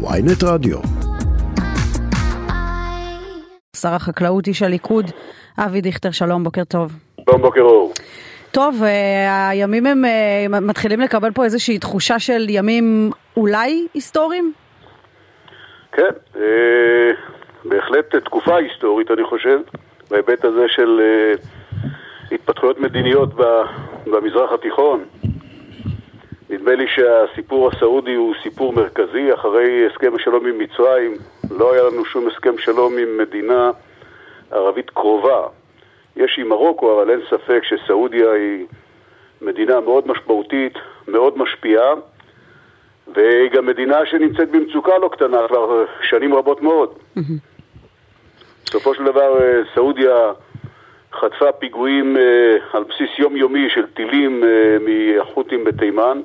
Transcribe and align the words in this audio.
ויינט 0.00 0.44
רדיו. 0.44 0.78
שר 3.76 3.88
החקלאות, 3.88 4.46
איש 4.46 4.62
הליכוד, 4.62 5.04
אבי 5.58 5.80
דיכטר, 5.80 6.10
שלום, 6.10 6.44
בוקר 6.44 6.64
טוב. 6.64 6.92
שלום, 7.24 7.42
בוקר 7.42 7.60
אור. 7.60 7.92
טוב, 8.50 8.82
אה, 8.82 9.48
הימים 9.48 9.86
הם 9.86 10.04
אה, 10.04 10.60
מתחילים 10.60 11.00
לקבל 11.00 11.30
פה 11.30 11.44
איזושהי 11.44 11.78
תחושה 11.78 12.18
של 12.18 12.46
ימים 12.48 13.10
אולי 13.36 13.86
היסטוריים? 13.94 14.52
כן, 15.92 16.10
אה, 16.36 17.10
בהחלט 17.64 18.16
תקופה 18.24 18.56
היסטורית, 18.56 19.10
אני 19.10 19.24
חושב, 19.24 19.58
בהיבט 20.10 20.44
הזה 20.44 20.64
של 20.68 21.00
התפתחויות 22.32 22.80
מדיניות 22.80 23.34
במזרח 24.06 24.52
התיכון. 24.52 25.04
נדמה 26.50 26.74
לי 26.74 26.86
שהסיפור 26.88 27.68
הסעודי 27.68 28.14
הוא 28.14 28.34
סיפור 28.42 28.72
מרכזי. 28.72 29.34
אחרי 29.34 29.86
הסכם 29.86 30.14
השלום 30.14 30.46
עם 30.46 30.58
מצרים, 30.58 31.14
לא 31.50 31.72
היה 31.72 31.82
לנו 31.82 32.04
שום 32.04 32.28
הסכם 32.28 32.58
שלום 32.58 32.98
עם 32.98 33.18
מדינה 33.18 33.70
ערבית 34.50 34.90
קרובה. 34.90 35.46
יש 36.16 36.38
עם 36.38 36.48
מרוקו, 36.48 36.94
אבל 36.94 37.10
אין 37.10 37.20
ספק 37.30 37.60
שסעודיה 37.62 38.32
היא 38.32 38.66
מדינה 39.42 39.80
מאוד 39.80 40.08
משמעותית, 40.08 40.74
מאוד 41.08 41.38
משפיעה, 41.38 41.94
והיא 43.14 43.50
גם 43.50 43.66
מדינה 43.66 44.06
שנמצאת 44.06 44.50
במצוקה 44.50 44.98
לא 44.98 45.08
קטנה 45.08 45.48
כבר 45.48 45.84
שנים 46.02 46.34
רבות 46.34 46.62
מאוד. 46.62 46.98
בסופו 48.64 48.94
של 48.94 49.04
דבר 49.04 49.38
סעודיה 49.74 50.32
חטפה 51.12 51.52
פיגועים 51.52 52.16
אה, 52.16 52.56
על 52.72 52.84
בסיס 52.84 53.18
יומיומי 53.18 53.70
של 53.70 53.86
טילים 53.86 54.44
אה, 54.44 54.76
מהחות'ים 54.80 55.64
בתימן 55.64 56.20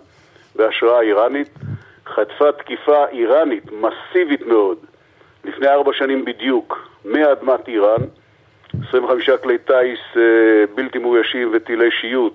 בהשראה 0.55 1.01
איראנית, 1.01 1.49
חטפה 2.07 2.51
תקיפה 2.51 3.05
איראנית 3.11 3.63
מסיבית 3.71 4.47
מאוד 4.47 4.77
לפני 5.43 5.67
ארבע 5.67 5.91
שנים 5.93 6.25
בדיוק 6.25 6.89
מאדמת 7.05 7.67
איראן, 7.67 8.01
25 8.89 9.29
כלי 9.29 9.57
טיס 9.57 9.99
אה, 10.17 10.21
בלתי 10.75 10.97
מאוישים 10.99 11.51
וטילי 11.53 11.91
שיוט 11.91 12.33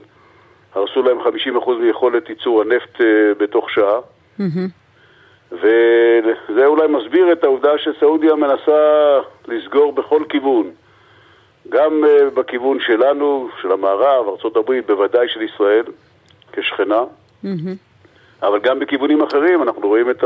הרסו 0.75 1.03
להם 1.03 1.19
50% 1.21 1.71
מיכולת 1.81 2.29
ייצור 2.29 2.61
הנפט 2.61 3.01
בתוך 3.39 3.71
שעה. 3.71 4.01
וזה 5.53 6.67
אולי 6.67 6.89
מסביר 6.89 7.33
את 7.33 7.45
העובדה 7.45 7.79
שסעודיה 7.79 8.35
מנסה 8.35 9.19
לסגור 9.49 9.93
בכל 9.93 10.23
כיוון 10.29 10.71
גם 11.69 12.05
uh, 12.05 12.35
בכיוון 12.35 12.79
שלנו, 12.81 13.49
של 13.63 13.73
המערב, 13.73 14.27
ארה"ב, 14.29 14.73
בוודאי 14.87 15.29
של 15.29 15.43
ישראל, 15.43 15.85
כשכנה, 16.53 17.03
mm-hmm. 17.45 17.49
אבל 18.43 18.59
גם 18.59 18.79
בכיוונים 18.79 19.23
אחרים, 19.23 19.63
אנחנו 19.63 19.89
רואים 19.89 20.11
את 20.11 20.25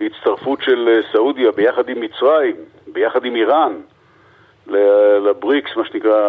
ההצטרפות 0.00 0.62
של 0.62 0.88
אה, 0.88 1.12
סעודיה 1.12 1.52
ביחד 1.52 1.88
עם 1.88 2.00
מצרים, 2.00 2.56
ביחד 2.92 3.24
עם 3.24 3.36
איראן, 3.36 3.72
לבריקס, 4.66 5.76
מה 5.76 5.84
שנקרא, 5.84 6.20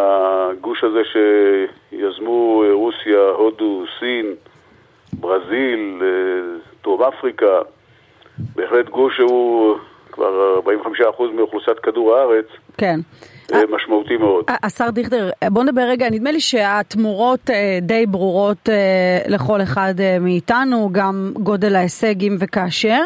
הגוש 0.52 0.84
הזה 0.84 1.02
שיזמו 1.92 2.64
אה, 2.64 2.74
רוסיה, 2.74 3.20
הודו, 3.20 3.84
סין, 4.00 4.36
ברזיל, 5.14 6.02
דרום 6.84 7.04
אפריקה, 7.04 7.60
בהחלט 8.56 8.90
גוש 8.90 9.16
שהוא 9.16 9.78
כבר 10.18 10.60
45% 11.20 11.24
מאוכלוסיית 11.36 11.80
כדור 11.80 12.16
הארץ. 12.16 12.46
כן. 12.78 13.00
אה, 13.54 13.62
משמעותי 13.70 14.18
מאוד. 14.18 14.46
השר 14.64 14.90
דיכטר, 14.90 15.30
בוא 15.52 15.64
נדבר 15.64 15.82
רגע, 15.82 16.10
נדמה 16.10 16.32
לי 16.32 16.40
שהתמורות 16.40 17.50
אה, 17.50 17.80
די 17.82 18.06
ברורות 18.06 18.70
אה, 18.70 19.20
לכל 19.28 19.62
אחד 19.62 19.94
מאיתנו, 20.22 20.90
גם 20.92 21.32
גודל 21.34 21.76
ההישג 21.76 22.24
אם 22.24 22.36
וכאשר. 22.40 23.02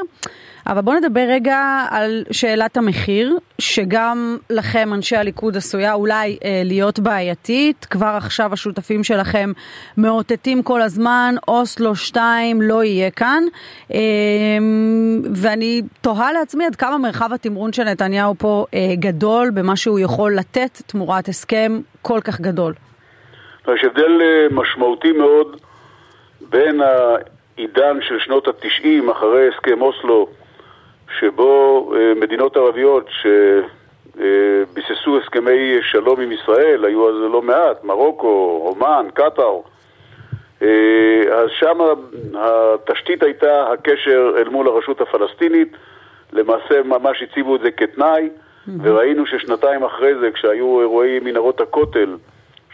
אבל 0.67 0.81
בואו 0.81 0.97
נדבר 0.97 1.25
רגע 1.29 1.85
על 1.89 2.23
שאלת 2.31 2.77
המחיר, 2.77 3.37
שגם 3.59 4.37
לכם, 4.49 4.93
אנשי 4.93 5.15
הליכוד, 5.15 5.57
עשויה 5.57 5.93
אולי 5.93 6.37
אה, 6.45 6.61
להיות 6.65 6.99
בעייתית. 6.99 7.87
כבר 7.89 8.13
עכשיו 8.17 8.53
השותפים 8.53 9.03
שלכם 9.03 9.51
מאותתים 9.97 10.63
כל 10.63 10.81
הזמן, 10.81 11.35
אוסלו 11.47 11.95
2 11.95 12.61
לא 12.61 12.83
יהיה 12.83 13.11
כאן. 13.11 13.43
אה, 13.93 13.99
ואני 15.35 15.81
תוהה 16.01 16.33
לעצמי 16.33 16.65
עד 16.65 16.75
כמה 16.75 16.97
מרחב 16.97 17.33
התמרון 17.33 17.73
של 17.73 17.83
נתניהו 17.83 18.35
פה 18.37 18.65
אה, 18.73 18.79
גדול 18.95 19.49
במה 19.53 19.75
שהוא 19.75 19.99
יכול 19.99 20.35
לתת 20.35 20.81
תמורת 20.87 21.27
הסכם 21.27 21.79
כל 22.01 22.19
כך 22.23 22.41
גדול. 22.41 22.73
יש 23.67 23.83
הבדל 23.83 24.21
אה, 24.21 24.47
משמעותי 24.51 25.11
מאוד 25.11 25.57
בין 26.49 26.81
העידן 26.81 27.97
של 28.01 28.19
שנות 28.19 28.47
התשעים, 28.47 29.09
אחרי 29.09 29.47
הסכם 29.47 29.81
אוסלו, 29.81 30.27
שבו 31.21 31.93
אה, 31.95 32.13
מדינות 32.15 32.57
ערביות 32.57 33.09
שביססו 34.15 35.17
הסכמי 35.17 35.77
שלום 35.81 36.21
עם 36.21 36.31
ישראל, 36.31 36.85
היו 36.85 37.09
אז 37.09 37.15
לא 37.31 37.41
מעט, 37.41 37.83
מרוקו, 37.83 38.61
אומן, 38.65 39.07
קטאר, 39.13 39.59
אה, 40.61 41.21
אז 41.33 41.49
שם 41.59 41.77
התשתית 42.35 43.23
הייתה 43.23 43.71
הקשר 43.73 44.33
אל 44.37 44.49
מול 44.49 44.67
הרשות 44.67 45.01
הפלסטינית, 45.01 45.77
למעשה 46.33 46.83
ממש 46.85 47.23
הציבו 47.23 47.55
את 47.55 47.61
זה 47.61 47.71
כתנאי, 47.71 48.29
וראינו 48.83 49.25
ששנתיים 49.25 49.83
אחרי 49.83 50.15
זה, 50.15 50.31
כשהיו 50.31 50.81
אירועי 50.81 51.19
מנהרות 51.19 51.61
הכותל, 51.61 52.15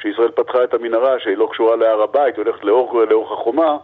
שישראל 0.01 0.31
פתחה 0.31 0.63
את 0.63 0.73
המנהרה 0.73 1.19
שהיא 1.19 1.37
לא 1.37 1.47
קשורה 1.51 1.75
להר 1.75 2.01
הבית, 2.01 2.37
היא 2.37 2.45
הולכת 2.45 2.63
לאורך, 2.63 3.09
לאורך 3.09 3.31
החומה, 3.31 3.67
אה, 3.71 3.77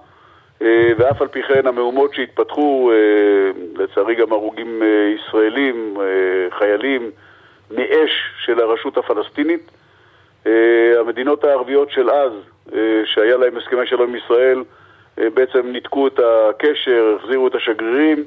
ואף 0.97 1.21
על 1.21 1.27
פי 1.27 1.43
כן 1.43 1.67
המהומות 1.67 2.13
שהתפתחו, 2.13 2.91
אה, 2.91 3.83
לצערי 3.83 4.15
גם 4.15 4.31
הרוגים 4.31 4.83
אה, 4.83 5.13
ישראלים, 5.15 5.97
חיילים, 6.57 7.11
מאש 7.71 8.11
של 8.45 8.59
הרשות 8.59 8.97
הפלסטינית. 8.97 9.71
המדינות 10.99 11.43
הערביות 11.43 11.91
של 11.91 12.09
אז, 12.09 12.31
שהיה 13.05 13.37
להם 13.37 13.57
הסכמי 13.57 13.87
שלום 13.87 14.09
עם 14.09 14.15
ישראל, 14.15 14.63
בעצם 15.17 15.71
ניתקו 15.71 16.07
את 16.07 16.19
הקשר, 16.19 17.17
החזירו 17.19 17.47
את 17.47 17.55
השגרירים. 17.55 18.23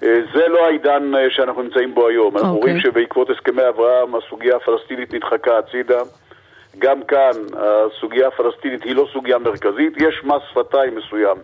זה 0.00 0.48
לא 0.48 0.66
העידן 0.66 1.12
שאנחנו 1.28 1.62
נמצאים 1.62 1.94
בו 1.94 2.08
היום. 2.08 2.36
Okay. 2.36 2.38
אנחנו 2.38 2.56
אוקיי. 2.56 2.70
רואים 2.70 2.80
שבעקבות 2.80 3.30
הסכמי 3.30 3.68
אברהם 3.68 4.14
הסוגיה 4.14 4.56
הפלסטינית 4.56 5.14
נדחקה 5.14 5.58
הצידה. 5.58 6.02
גם 6.78 7.02
כאן 7.02 7.30
הסוגיה 7.56 8.28
הפלסטינית 8.28 8.82
היא 8.82 8.96
לא 8.96 9.08
סוגיה 9.12 9.38
מרכזית, 9.38 9.92
יש 9.96 10.24
מס 10.24 10.42
שפתיים 10.50 10.94
מסוים 10.96 11.36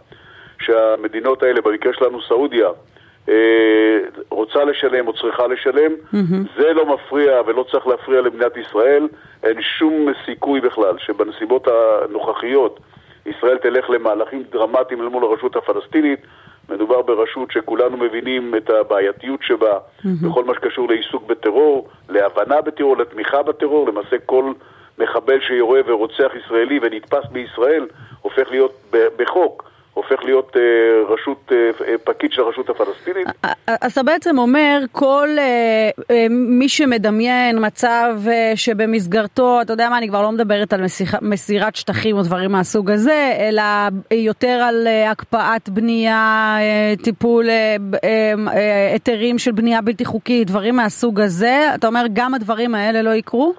שהמדינות 0.60 1.42
האלה, 1.42 1.60
במקרה 1.60 1.92
שלנו 1.92 2.22
סעודיה, 2.22 2.68
אה, 3.28 3.98
רוצה 4.30 4.64
לשלם 4.64 5.08
או 5.08 5.12
צריכה 5.12 5.46
לשלם, 5.46 5.92
mm-hmm. 5.92 6.60
זה 6.60 6.72
לא 6.72 6.94
מפריע 6.94 7.40
ולא 7.46 7.64
צריך 7.70 7.86
להפריע 7.86 8.20
למדינת 8.20 8.56
ישראל, 8.56 9.08
אין 9.42 9.62
שום 9.62 10.06
סיכוי 10.24 10.60
בכלל 10.60 10.98
שבנסיבות 10.98 11.68
הנוכחיות 11.68 12.80
ישראל 13.26 13.58
תלך 13.58 13.90
למהלכים 13.90 14.42
דרמטיים 14.52 15.00
אל 15.02 15.08
מול 15.08 15.24
הרשות 15.24 15.56
הפלסטינית. 15.56 16.20
מדובר 16.68 17.02
ברשות 17.02 17.50
שכולנו 17.50 17.96
מבינים 17.96 18.54
את 18.54 18.70
הבעייתיות 18.70 19.40
שבה 19.42 19.78
mm-hmm. 19.78 20.08
בכל 20.28 20.44
מה 20.44 20.54
שקשור 20.54 20.88
לעיסוק 20.88 21.26
בטרור, 21.26 21.88
להבנה 22.08 22.60
בטרור, 22.60 22.96
לתמיכה 22.96 23.42
בטרור, 23.42 23.88
למעשה 23.88 24.16
כל 24.26 24.52
מחבל 24.98 25.40
שיורה 25.40 25.80
ורוצח 25.86 26.30
ישראלי 26.44 26.78
ונתפס 26.82 27.24
בישראל 27.32 27.86
הופך 28.22 28.50
להיות 28.50 28.94
בחוק. 29.16 29.70
הופך 29.94 30.24
להיות 30.24 30.56
אה, 30.56 30.62
רשות, 31.14 31.52
אה, 31.52 31.94
פקיד 32.04 32.32
של 32.32 32.42
הרשות 32.42 32.70
הפלסטינית. 32.70 33.26
אז 33.66 33.92
אתה 33.92 34.02
בעצם 34.02 34.38
אומר, 34.38 34.80
כל 34.92 35.28
אה, 35.38 35.90
אה, 36.10 36.26
מי 36.30 36.68
שמדמיין 36.68 37.66
מצב 37.66 38.14
אה, 38.28 38.52
שבמסגרתו, 38.54 39.60
אתה 39.62 39.72
יודע 39.72 39.88
מה, 39.88 39.98
אני 39.98 40.08
כבר 40.08 40.22
לא 40.22 40.32
מדברת 40.32 40.72
על 40.72 40.82
מסיח, 40.82 41.14
מסירת 41.22 41.76
שטחים 41.76 42.16
או 42.16 42.22
דברים 42.22 42.52
מהסוג 42.52 42.90
הזה, 42.90 43.32
אלא 43.38 43.62
יותר 44.10 44.48
על 44.68 44.86
אה, 44.86 45.10
הקפאת 45.10 45.68
בנייה, 45.68 46.56
אה, 46.58 46.94
טיפול, 47.02 47.50
אה, 47.50 47.76
אה, 48.04 48.34
אה, 48.48 48.92
היתרים 48.92 49.38
של 49.38 49.52
בנייה 49.52 49.80
בלתי 49.80 50.04
חוקית, 50.04 50.46
דברים 50.46 50.76
מהסוג 50.76 51.20
הזה, 51.20 51.70
אתה 51.74 51.86
אומר, 51.86 52.04
גם 52.12 52.34
הדברים 52.34 52.74
האלה 52.74 53.02
לא 53.02 53.10
יקרו? 53.10 53.54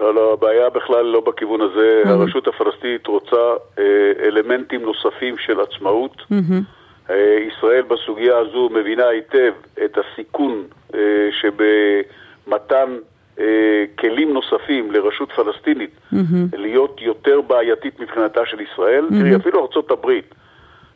לא, 0.00 0.14
לא, 0.14 0.32
הבעיה 0.32 0.70
בכלל 0.70 1.04
לא 1.04 1.20
בכיוון 1.20 1.60
הזה. 1.60 2.02
Mm-hmm. 2.04 2.08
הרשות 2.08 2.48
הפלסטינית 2.48 3.06
רוצה 3.06 3.54
אה, 3.78 4.12
אלמנטים 4.22 4.82
נוספים 4.82 5.38
של 5.38 5.60
עצמאות. 5.60 6.16
Mm-hmm. 6.16 7.10
אה, 7.10 7.38
ישראל 7.48 7.82
בסוגיה 7.82 8.38
הזו 8.38 8.68
מבינה 8.72 9.08
היטב 9.08 9.52
את 9.84 9.98
הסיכון 9.98 10.64
אה, 10.94 11.28
שבמתן 11.30 12.96
אה, 13.38 13.84
כלים 13.98 14.32
נוספים 14.32 14.92
לרשות 14.92 15.32
פלסטינית 15.32 15.90
mm-hmm. 16.12 16.56
להיות 16.56 17.02
יותר 17.02 17.40
בעייתית 17.40 18.00
מבחינתה 18.00 18.40
של 18.46 18.60
ישראל. 18.60 19.06
Mm-hmm. 19.10 19.20
תראי, 19.20 19.36
אפילו 19.36 19.62
ארצות 19.62 19.90
הברית, 19.90 20.34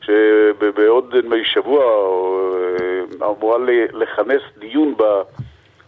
שבעוד 0.01 1.15
שבוע 1.45 1.85
אמורה 3.23 3.59
לכנס 3.93 4.43
דיון 4.59 4.95
ב, 4.97 5.03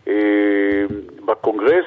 אה, 0.09 0.85
בקונגרס, 1.25 1.85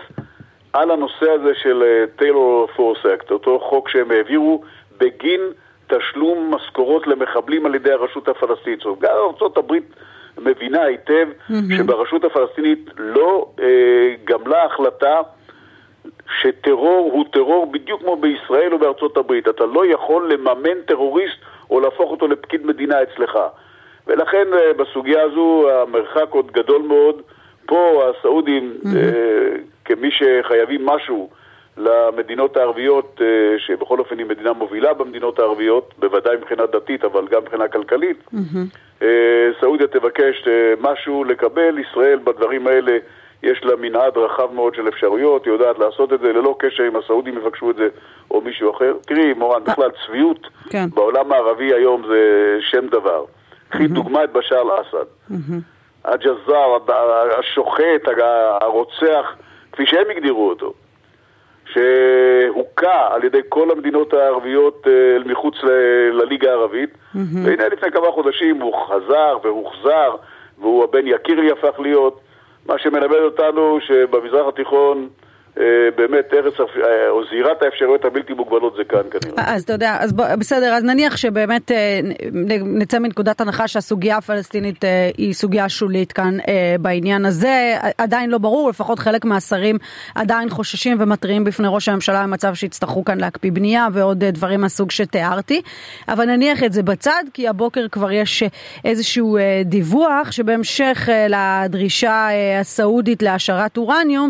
על 0.75 0.91
הנושא 0.91 1.31
הזה 1.31 1.51
של 1.55 1.83
Taylor 2.15 2.67
Force 2.75 3.05
Act, 3.05 3.31
אותו 3.31 3.59
חוק 3.59 3.89
שהם 3.89 4.11
העבירו 4.11 4.63
בגין 4.97 5.41
תשלום 5.87 6.53
משכורות 6.55 7.07
למחבלים 7.07 7.65
על 7.65 7.75
ידי 7.75 7.91
הרשות 7.91 8.27
הפלסטינית. 8.27 8.79
זאת 8.79 8.85
אומרת, 8.85 9.01
גם 9.01 9.11
ארה"ב 9.11 9.73
מבינה 10.37 10.81
היטב 10.81 11.27
אהמ. 11.29 11.53
שברשות 11.77 12.23
הפלסטינית 12.23 12.89
לא 12.97 13.47
אה, 13.59 14.15
גמלה 14.23 14.65
החלטה 14.65 15.21
שטרור 16.41 17.09
הוא 17.13 17.25
טרור 17.31 17.71
בדיוק 17.71 18.01
כמו 18.01 18.15
בישראל 18.15 18.73
או 18.73 18.79
בארצות 18.79 19.17
הברית. 19.17 19.47
אתה 19.47 19.65
לא 19.65 19.85
יכול 19.85 20.33
לממן 20.33 20.81
טרוריסט 20.87 21.37
או 21.69 21.79
להפוך 21.79 22.11
אותו 22.11 22.27
לפקיד 22.27 22.65
מדינה 22.65 23.03
אצלך. 23.03 23.39
ולכן 24.07 24.47
אה, 24.53 24.73
בסוגיה 24.73 25.21
הזו 25.23 25.69
המרחק 25.71 26.27
עוד 26.29 26.51
גדול 26.51 26.81
מאוד. 26.81 27.21
פה 27.65 28.09
הסעודים, 28.09 28.77
mm-hmm. 28.83 28.97
אה, 28.97 29.55
כמי 29.85 30.09
שחייבים 30.11 30.85
משהו 30.85 31.29
למדינות 31.77 32.57
הערביות, 32.57 33.21
אה, 33.21 33.59
שבכל 33.59 33.99
אופן 33.99 34.17
היא 34.17 34.25
מדינה 34.25 34.53
מובילה 34.53 34.93
במדינות 34.93 35.39
הערביות, 35.39 35.93
בוודאי 35.99 36.37
מבחינה 36.37 36.65
דתית, 36.65 37.03
אבל 37.03 37.27
גם 37.27 37.41
מבחינה 37.41 37.67
כלכלית, 37.67 38.17
mm-hmm. 38.33 39.05
סעודיה 39.59 39.87
תבקש 39.87 40.47
אה, 40.47 40.73
משהו 40.81 41.23
לקבל, 41.23 41.79
ישראל 41.79 42.19
בדברים 42.23 42.67
האלה 42.67 42.97
יש 43.43 43.63
לה 43.63 43.75
מנעד 43.75 44.17
רחב 44.17 44.53
מאוד 44.53 44.75
של 44.75 44.87
אפשרויות, 44.87 45.45
היא 45.45 45.53
יודעת 45.53 45.79
לעשות 45.79 46.13
את 46.13 46.19
זה 46.19 46.33
ללא 46.33 46.55
קשר 46.59 46.87
אם 46.87 46.95
הסעודים 46.95 47.37
יבקשו 47.37 47.71
את 47.71 47.75
זה 47.75 47.87
או 48.31 48.41
מישהו 48.41 48.71
אחר. 48.71 48.93
תראי, 49.07 49.33
מורן, 49.33 49.63
בכלל 49.63 49.89
צביעות 50.05 50.47
כן. 50.69 50.89
בעולם 50.93 51.31
הערבי 51.31 51.73
היום 51.73 52.03
זה 52.07 52.57
שם 52.61 52.87
דבר. 52.87 53.25
קחי 53.69 53.85
mm-hmm. 53.85 53.93
דוגמא 53.93 54.23
את 54.23 54.31
בשאר 54.31 54.61
אל-אסד. 54.61 55.05
Mm-hmm. 55.31 55.61
הג'זאר, 56.05 56.77
השוחט, 57.39 58.07
הרוצח, 58.61 59.35
כפי 59.75 59.85
שהם 59.85 60.09
הגדירו 60.09 60.49
אותו, 60.49 60.73
שהוכה 61.65 63.07
על 63.15 63.23
ידי 63.23 63.41
כל 63.49 63.71
המדינות 63.71 64.13
הערביות 64.13 64.87
אל 64.87 65.23
מחוץ 65.25 65.55
לליגה 66.11 66.49
הערבית, 66.49 66.89
mm-hmm. 66.93 67.19
והנה 67.45 67.67
לפני 67.67 67.91
כמה 67.91 68.11
חודשים 68.11 68.61
הוא 68.61 68.73
חזר 68.87 69.37
והוחזר, 69.43 70.15
והוא 70.57 70.83
הבן 70.83 71.07
יקירי 71.07 71.51
הפך 71.51 71.79
להיות, 71.79 72.19
מה 72.65 72.77
שמלמד 72.77 73.19
אותנו 73.19 73.77
שבמזרח 73.81 74.47
התיכון 74.47 74.97
אה, 74.97 75.24
באמת 75.95 76.33
ארץ, 76.33 76.53
אה, 76.59 77.09
או 77.09 77.21
זירת 77.29 77.61
האפשרויות 77.61 78.05
הבלתי 78.05 78.33
מוגבלות 78.33 78.75
זה 78.77 78.83
כאן 78.83 79.01
כנראה. 79.11 79.53
אז 79.55 79.63
אתה 79.63 79.73
יודע, 79.73 79.97
אז 79.99 80.13
בוא, 80.13 80.35
בסדר, 80.35 80.73
אז 80.73 80.83
נניח 80.83 81.17
שבאמת 81.17 81.71
אה, 81.71 81.99
נצא 82.63 82.99
מנקודת 82.99 83.41
הנחה 83.41 83.67
שהסוגיה 83.67 84.17
הפלסטינית 84.17 84.83
היא 85.17 85.33
סוגיה 85.33 85.69
שולית 85.69 86.11
כאן 86.11 86.37
בעניין 86.79 87.25
הזה, 87.25 87.75
עדיין 87.97 88.29
לא 88.29 88.37
ברור, 88.37 88.69
לפחות 88.69 88.99
חלק 88.99 89.25
מהשרים 89.25 89.77
עדיין 90.15 90.49
חוששים 90.49 90.97
ומתריעים 90.99 91.43
בפני 91.43 91.67
ראש 91.69 91.89
הממשלה 91.89 92.23
במצב 92.23 92.53
שיצטרכו 92.53 93.05
כאן 93.05 93.19
להקפיא 93.19 93.51
בנייה 93.51 93.87
ועוד 93.93 94.23
דברים 94.23 94.61
מהסוג 94.61 94.91
שתיארתי, 94.91 95.61
אבל 96.07 96.25
נניח 96.25 96.63
את 96.63 96.73
זה 96.73 96.83
בצד, 96.83 97.23
כי 97.33 97.47
הבוקר 97.47 97.87
כבר 97.91 98.11
יש 98.11 98.43
איזשהו 98.85 99.37
דיווח 99.65 100.31
שבהמשך 100.31 101.09
לדרישה 101.29 102.27
הסעודית 102.59 103.23
להשארת 103.23 103.77
אורניום, 103.77 104.29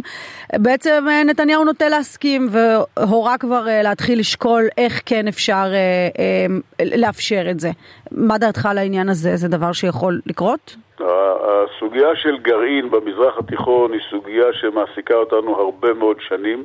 בעצם 0.54 1.06
נתניהו 1.24 1.64
נוטה 1.64 1.90
להסכים 1.90 2.48
והורה 2.52 3.38
כבר 3.38 3.68
אה, 3.68 3.82
להתחיל 3.82 4.20
לשקול 4.20 4.64
איך 4.78 5.02
כן 5.06 5.28
אפשר 5.28 5.66
אה, 5.74 6.08
אה, 6.20 6.86
לאפשר 6.98 7.46
את 7.52 7.60
זה. 7.60 7.70
מה 8.12 8.38
דעתך 8.38 8.66
על 8.66 8.78
העניין 8.78 9.10
הזה? 9.10 9.36
זה 9.36 9.48
דבר 9.48 9.72
שיכול 9.72 10.22
לקרות? 10.26 10.76
הסוגיה 11.00 12.16
של 12.16 12.38
גרעין 12.38 12.92
במזרח 12.92 13.38
התיכון 13.38 13.94
היא 13.94 14.02
סוגיה 14.10 14.46
שמעסיקה 14.54 15.14
אותנו 15.14 15.56
הרבה 15.60 15.94
מאוד 15.94 16.18
שנים. 16.20 16.64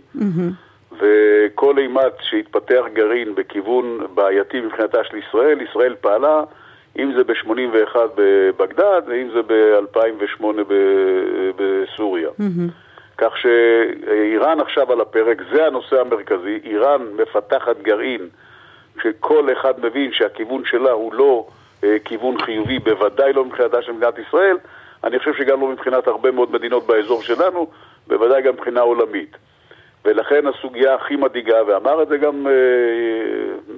וכל 0.92 1.78
אימת 1.78 2.12
שהתפתח 2.20 2.82
גרעין 2.92 3.34
בכיוון 3.34 4.06
בעייתי 4.14 4.60
מבחינתה 4.60 4.98
של 5.04 5.16
ישראל, 5.16 5.60
ישראל 5.60 5.94
פעלה, 6.00 6.42
אם 6.98 7.12
זה 7.16 7.24
ב-81 7.24 7.96
בבגדד 8.16 9.02
ואם 9.06 9.28
זה 9.34 9.42
ב-2008 9.42 10.44
בסוריה. 11.56 12.28
Mm-hmm. 12.28 12.89
כך 13.20 13.36
שאיראן 13.36 14.60
עכשיו 14.60 14.92
על 14.92 15.00
הפרק, 15.00 15.42
זה 15.52 15.66
הנושא 15.66 16.00
המרכזי. 16.00 16.60
איראן 16.64 17.02
מפתחת 17.22 17.76
גרעין, 17.82 18.28
שכל 19.02 19.52
אחד 19.52 19.84
מבין 19.84 20.12
שהכיוון 20.12 20.62
שלה 20.64 20.90
הוא 20.90 21.14
לא 21.14 21.46
אה, 21.84 21.96
כיוון 22.04 22.40
חיובי, 22.40 22.78
בוודאי 22.78 23.32
לא 23.32 23.44
מבחינתה 23.44 23.82
של 23.82 23.92
מדינת 23.92 24.18
ישראל. 24.18 24.56
אני 25.04 25.18
חושב 25.18 25.34
שגם 25.34 25.60
לא 25.60 25.68
מבחינת 25.68 26.06
הרבה 26.06 26.30
מאוד 26.30 26.52
מדינות 26.52 26.86
באזור 26.86 27.22
שלנו, 27.22 27.66
בוודאי 28.06 28.42
גם 28.42 28.52
מבחינה 28.54 28.80
עולמית. 28.80 29.36
ולכן 30.04 30.46
הסוגיה 30.46 30.94
הכי 30.94 31.16
מדאיגה, 31.16 31.56
ואמר 31.66 32.02
את 32.02 32.08
זה 32.08 32.16
גם 32.16 32.46
אה, 32.46 32.52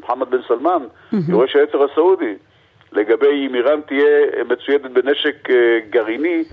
מוחמד 0.00 0.30
בן 0.30 0.42
סלמן, 0.48 0.82
mm-hmm. 0.82 1.16
יורש 1.28 1.56
היצר 1.56 1.84
הסעודי, 1.84 2.34
לגבי 2.92 3.46
אם 3.46 3.54
איראן 3.54 3.80
תהיה 3.80 4.44
מצוידת 4.48 4.90
בנשק 4.90 5.50
אה, 5.50 5.78
גרעיני, 5.90 6.44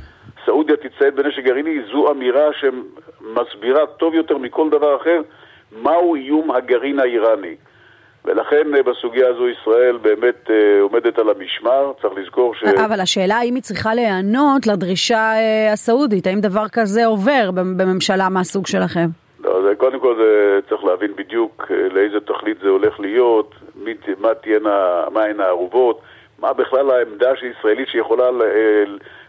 סעודיה 0.46 0.76
תצטייד 0.76 1.16
בנשק 1.16 1.44
גרעיני, 1.44 1.80
זו 1.92 2.12
אמירה 2.12 2.50
שמסבירה 2.60 3.86
טוב 3.88 4.14
יותר 4.14 4.38
מכל 4.38 4.70
דבר 4.70 4.96
אחר 4.96 5.22
מהו 5.72 6.16
איום 6.16 6.52
הגרעין 6.52 7.00
האיראני. 7.00 7.56
ולכן 8.26 8.76
אה, 8.76 8.84
בסוגיה 8.84 9.28
הזו 9.28 9.48
ישראל 9.50 9.98
באמת 9.98 10.50
אה, 10.50 10.82
עומדת 10.82 11.20
על 11.20 11.30
המשמר, 11.30 11.92
צריך 12.02 12.14
לזכור 12.18 12.56
ש... 12.56 12.64
אבל 12.64 13.00
השאלה 13.00 13.36
האם 13.36 13.56
היא 13.56 13.64
צריכה 13.64 13.94
להיענות 13.94 14.68
לדרישה 14.68 15.34
אה, 15.34 15.74
הסעודית, 15.74 16.28
האם 16.28 16.40
דבר 16.40 16.68
כזה 16.72 17.06
עובר 17.06 17.52
בממשלה 17.52 18.30
מהסוג 18.30 18.68
שלכם? 18.68 19.08
לא, 19.44 19.62
זה, 19.62 19.76
קודם 19.76 20.00
כל 20.00 20.16
זה 20.16 20.60
צריך 20.70 20.84
להבין 20.84 21.12
בדיוק 21.16 21.72
לאיזה 21.92 22.20
תכלית 22.20 22.58
זה 22.62 22.70
הולך 22.70 23.00
להיות, 23.00 23.56
מי, 23.76 23.94
מה 24.20 24.34
תהיינה, 24.34 25.04
מה 25.14 25.24
הן 25.24 25.40
הערובות, 25.40 26.02
מה 26.40 26.54
בכלל 26.54 26.92
העמדה 26.92 27.30
הישראלית 27.42 27.88
שיכולה 27.88 28.30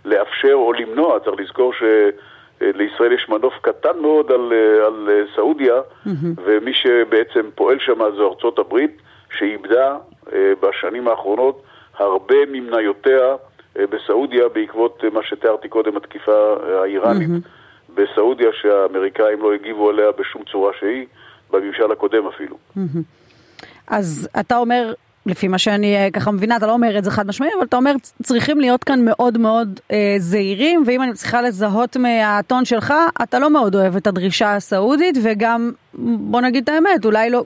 לאפשר 0.04 0.54
או 0.54 0.72
למנוע. 0.72 1.20
צריך 1.20 1.40
לזכור 1.40 1.72
שלישראל 1.72 3.12
יש 3.12 3.28
מנוף 3.28 3.54
קטן 3.62 3.98
מאוד 4.00 4.32
על, 4.32 4.52
על 4.86 5.08
סעודיה, 5.36 5.74
mm-hmm. 5.76 6.10
ומי 6.44 6.74
שבעצם 6.74 7.50
פועל 7.54 7.78
שם 7.78 7.98
זו 8.16 8.28
ארצות 8.28 8.58
הברית, 8.58 9.02
שאיבדה 9.38 9.96
אה, 10.32 10.52
בשנים 10.60 11.08
האחרונות 11.08 11.62
הרבה 11.98 12.46
ממניותיה 12.52 13.36
אה, 13.78 13.86
בסעודיה 13.86 14.48
בעקבות 14.48 15.04
מה 15.12 15.20
שתיארתי 15.22 15.68
קודם, 15.68 15.96
התקיפה 15.96 16.56
האיראנית 16.82 17.28
mm-hmm. 17.28 17.92
בסעודיה, 17.94 18.50
שהאמריקאים 18.52 19.42
לא 19.42 19.52
הגיבו 19.52 19.88
עליה 19.90 20.12
בשום 20.18 20.42
צורה 20.52 20.72
שהיא, 20.78 21.06
בממשל 21.50 21.92
הקודם 21.92 22.26
אפילו. 22.26 22.56
Mm-hmm. 22.76 23.60
אז 23.86 24.28
אתה 24.40 24.56
אומר, 24.56 24.92
לפי 25.30 25.48
מה 25.48 25.58
שאני 25.58 25.96
אה, 25.96 26.08
ככה 26.10 26.30
מבינה, 26.30 26.56
אתה 26.56 26.66
לא 26.66 26.72
אומר 26.72 26.98
את 26.98 27.04
זה 27.04 27.10
חד 27.10 27.26
משמעי, 27.26 27.50
אבל 27.58 27.66
אתה 27.66 27.76
אומר 27.76 27.92
צריכים 28.22 28.60
להיות 28.60 28.84
כאן 28.84 29.04
מאוד 29.04 29.38
מאוד 29.38 29.80
אה, 29.92 30.14
זהירים, 30.18 30.82
ואם 30.86 31.02
אני 31.02 31.12
צריכה 31.12 31.42
לזהות 31.42 31.96
מהטון 31.96 32.64
שלך, 32.64 32.94
אתה 33.22 33.38
לא 33.38 33.50
מאוד 33.50 33.74
אוהב 33.74 33.96
את 33.96 34.06
הדרישה 34.06 34.56
הסעודית, 34.56 35.16
וגם, 35.22 35.70
בוא 35.94 36.40
נגיד 36.40 36.62
את 36.62 36.68
האמת, 36.68 37.04
אולי, 37.04 37.30
לא, 37.30 37.42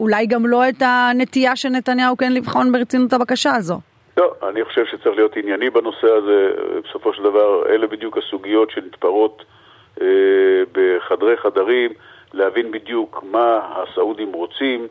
אולי 0.00 0.26
גם 0.26 0.46
לא 0.46 0.68
את 0.68 0.82
הנטייה 0.82 1.56
של 1.56 1.68
נתניהו 1.68 2.16
כן 2.16 2.32
לבחון 2.32 2.72
ברצינות 2.72 3.12
הבקשה 3.12 3.54
הזו. 3.54 3.80
לא, 4.16 4.34
אני 4.48 4.64
חושב 4.64 4.84
שצריך 4.86 5.16
להיות 5.16 5.36
ענייני 5.36 5.70
בנושא 5.70 6.06
הזה. 6.06 6.50
בסופו 6.84 7.12
של 7.12 7.22
דבר, 7.22 7.62
אלה 7.68 7.86
בדיוק 7.86 8.18
הסוגיות 8.18 8.70
שנתפרות 8.70 9.44
אה, 10.00 10.06
בחדרי 10.72 11.36
חדרים, 11.36 11.90
להבין 12.32 12.70
בדיוק 12.70 13.24
מה 13.30 13.60
הסעודים 13.76 14.32
רוצים. 14.32 14.86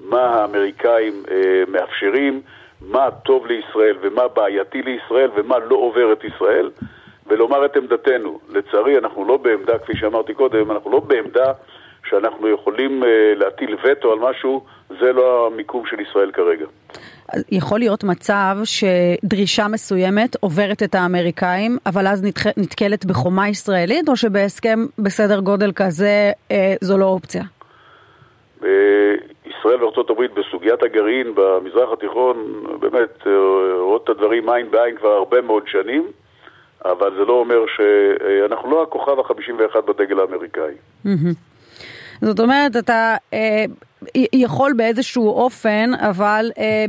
מה 0.00 0.22
האמריקאים 0.22 1.22
אה, 1.30 1.62
מאפשרים, 1.68 2.40
מה 2.80 3.08
טוב 3.24 3.46
לישראל 3.46 3.96
ומה 4.00 4.28
בעייתי 4.28 4.82
לישראל 4.82 5.30
ומה 5.34 5.58
לא 5.58 5.76
עובר 5.76 6.12
את 6.12 6.24
ישראל, 6.24 6.70
ולומר 7.26 7.64
את 7.64 7.76
עמדתנו. 7.76 8.40
לצערי, 8.48 8.98
אנחנו 8.98 9.24
לא 9.24 9.36
בעמדה, 9.36 9.78
כפי 9.78 9.96
שאמרתי 9.96 10.34
קודם, 10.34 10.70
אנחנו 10.70 10.90
לא 10.90 11.00
בעמדה 11.00 11.52
שאנחנו 12.08 12.48
יכולים 12.48 13.04
אה, 13.04 13.08
להטיל 13.36 13.76
וטו 13.84 14.12
על 14.12 14.18
משהו, 14.18 14.64
זה 14.88 15.12
לא 15.12 15.46
המיקום 15.46 15.86
של 15.86 16.00
ישראל 16.00 16.30
כרגע. 16.32 16.66
יכול 17.50 17.78
להיות 17.78 18.04
מצב 18.04 18.56
שדרישה 18.64 19.68
מסוימת 19.68 20.36
עוברת 20.40 20.82
את 20.82 20.94
האמריקאים, 20.94 21.78
אבל 21.86 22.06
אז. 22.06 22.24
נתקלת 22.56 23.04
בחומה 23.04 23.48
ישראלית, 23.48 24.08
או 24.08 24.16
שבהסכם 24.16 24.86
בסדר 24.98 25.40
גודל 25.40 25.72
כזה 25.72 26.32
אה, 26.50 26.74
זו 26.80 26.98
לא 26.98 27.04
אופציה? 27.04 27.42
ישראל 29.60 29.84
וארצות 29.84 30.10
הברית 30.10 30.30
בסוגיית 30.34 30.82
הגרעין 30.82 31.34
במזרח 31.34 31.92
התיכון 31.92 32.64
באמת 32.80 33.26
אה, 33.26 33.32
רואות 33.80 34.04
את 34.04 34.08
הדברים 34.08 34.48
עין 34.48 34.70
בעין 34.70 34.96
כבר 34.96 35.08
הרבה 35.08 35.40
מאוד 35.40 35.62
שנים, 35.66 36.06
אבל 36.84 37.10
זה 37.18 37.24
לא 37.24 37.32
אומר 37.32 37.64
שאנחנו 37.76 38.70
לא 38.70 38.82
הכוכב 38.82 39.20
החמישים 39.20 39.56
ואחד 39.58 39.80
בדגל 39.86 40.20
האמריקאי. 40.20 40.74
זאת 42.20 42.40
אומרת, 42.40 42.76
אתה 42.78 43.16
אה, 43.32 43.64
יכול 44.32 44.72
באיזשהו 44.76 45.28
אופן, 45.28 45.90
אבל 46.10 46.50
אה, 46.58 46.84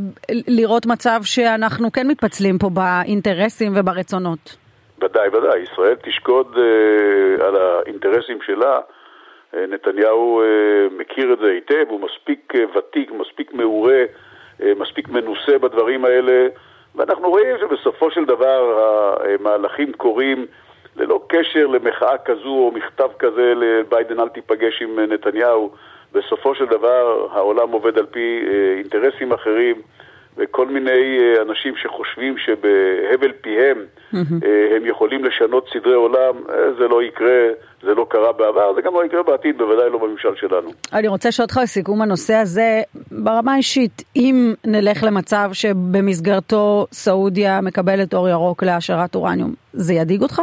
לראות 0.47 0.85
מצב 0.85 1.19
שאנחנו 1.23 1.91
כן 1.91 2.07
מתפצלים 2.07 2.57
פה 2.57 2.69
באינטרסים 2.69 3.71
וברצונות. 3.75 4.57
ודאי, 5.03 5.27
ודאי. 5.27 5.59
ישראל 5.59 5.95
תשקוד 5.95 6.57
אה, 6.57 7.47
על 7.47 7.55
האינטרסים 7.55 8.37
שלה. 8.45 8.79
אה, 9.55 9.65
נתניהו 9.67 10.41
אה, 10.41 10.45
מכיר 10.97 11.33
את 11.33 11.39
זה 11.39 11.47
היטב, 11.47 11.85
הוא 11.89 11.99
מספיק 11.99 12.53
אה, 12.55 12.63
ותיק, 12.75 13.11
מספיק 13.11 13.53
מעורה, 13.53 14.03
מספיק 14.79 15.09
מנוסה 15.09 15.57
בדברים 15.57 16.05
האלה, 16.05 16.47
ואנחנו 16.95 17.29
רואים 17.29 17.57
שבסופו 17.59 18.11
של 18.11 18.25
דבר 18.25 18.79
המהלכים 19.23 19.93
קורים 19.93 20.45
ללא 20.95 21.21
קשר 21.27 21.67
למחאה 21.67 22.17
כזו 22.17 22.49
או 22.49 22.71
מכתב 22.75 23.09
כזה 23.19 23.53
לביידן 23.55 24.19
אל 24.19 24.29
תיפגש 24.29 24.81
עם 24.81 24.99
נתניהו. 24.99 25.71
בסופו 26.13 26.55
של 26.55 26.65
דבר 26.65 27.27
העולם 27.31 27.71
עובד 27.71 27.97
על 27.97 28.05
פי 28.05 28.43
אינטרסים 28.77 29.33
אחרים. 29.33 29.81
וכל 30.37 30.67
מיני 30.67 31.19
אה, 31.19 31.41
אנשים 31.41 31.73
שחושבים 31.75 32.35
שבהבל 32.37 33.31
פיהם 33.41 33.77
mm-hmm. 34.13 34.45
הם 34.75 34.85
יכולים 34.85 35.25
לשנות 35.25 35.69
סדרי 35.73 35.93
עולם, 35.93 36.35
זה 36.77 36.87
לא 36.87 37.03
יקרה, 37.03 37.47
זה 37.81 37.93
לא 37.95 38.05
קרה 38.09 38.31
בעבר, 38.31 38.73
זה 38.75 38.81
גם 38.81 38.93
לא 38.93 39.05
יקרה 39.05 39.23
בעתיד, 39.23 39.57
בוודאי 39.57 39.89
לא 39.89 39.97
בממשל 39.97 40.35
שלנו. 40.35 40.69
אני 40.93 41.07
רוצה 41.07 41.29
לשאול 41.29 41.43
אותך 41.43 41.59
לסיכום 41.63 42.01
הנושא 42.01 42.33
הזה, 42.33 42.81
ברמה 43.11 43.53
האישית, 43.53 44.03
אם 44.15 44.53
נלך 44.65 45.03
למצב 45.03 45.49
שבמסגרתו 45.53 46.87
סעודיה 46.91 47.61
מקבלת 47.61 48.13
אור 48.13 48.29
ירוק 48.29 48.63
להעשרת 48.63 49.15
אורניום, 49.15 49.53
זה 49.73 49.93
ידאיג 49.93 50.21
אותך? 50.21 50.41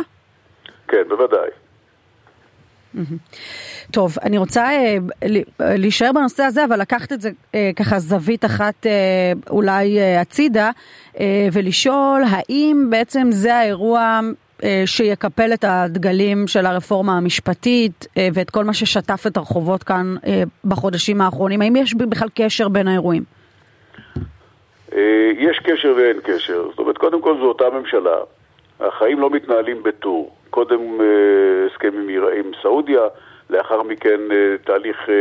כן, 0.88 1.02
בוודאי. 1.08 1.48
טוב, 3.90 4.16
אני 4.22 4.38
רוצה 4.38 4.64
אה, 4.64 4.96
להישאר 5.60 6.12
בנושא 6.12 6.42
הזה, 6.42 6.64
אבל 6.64 6.80
לקחת 6.80 7.12
את 7.12 7.20
זה 7.20 7.30
אה, 7.54 7.70
ככה 7.76 7.98
זווית 7.98 8.44
אחת 8.44 8.86
אה, 8.86 8.92
אולי 9.50 9.98
אה, 9.98 10.20
הצידה, 10.20 10.70
אה, 11.20 11.48
ולשאול 11.52 12.22
האם 12.30 12.86
בעצם 12.90 13.26
זה 13.30 13.54
האירוע 13.54 14.20
אה, 14.64 14.82
שיקפל 14.86 15.52
את 15.54 15.64
הדגלים 15.68 16.46
של 16.46 16.66
הרפורמה 16.66 17.16
המשפטית 17.16 18.06
אה, 18.16 18.28
ואת 18.34 18.50
כל 18.50 18.64
מה 18.64 18.74
ששטף 18.74 19.26
את 19.26 19.36
הרחובות 19.36 19.82
כאן 19.82 20.16
אה, 20.26 20.42
בחודשים 20.64 21.20
האחרונים, 21.20 21.62
האם 21.62 21.76
יש 21.76 21.94
בכלל 21.94 22.28
קשר 22.34 22.68
בין 22.68 22.88
האירועים? 22.88 23.22
אה, 24.92 25.30
יש 25.38 25.58
קשר 25.58 25.94
ואין 25.96 26.16
קשר. 26.22 26.66
זאת 26.70 26.78
אומרת, 26.78 26.98
קודם 26.98 27.22
כל 27.22 27.36
זו 27.38 27.44
אותה 27.44 27.64
ממשלה. 27.70 28.16
החיים 28.80 29.20
לא 29.20 29.30
מתנהלים 29.30 29.82
בטור. 29.82 30.34
קודם 30.50 30.80
אה, 31.00 31.66
הסכם 31.66 31.92
עם 32.38 32.50
סעודיה, 32.62 33.00
לאחר 33.50 33.82
מכן 33.82 34.20
אה, 34.32 34.56
תהליך 34.64 35.08
אה, 35.08 35.14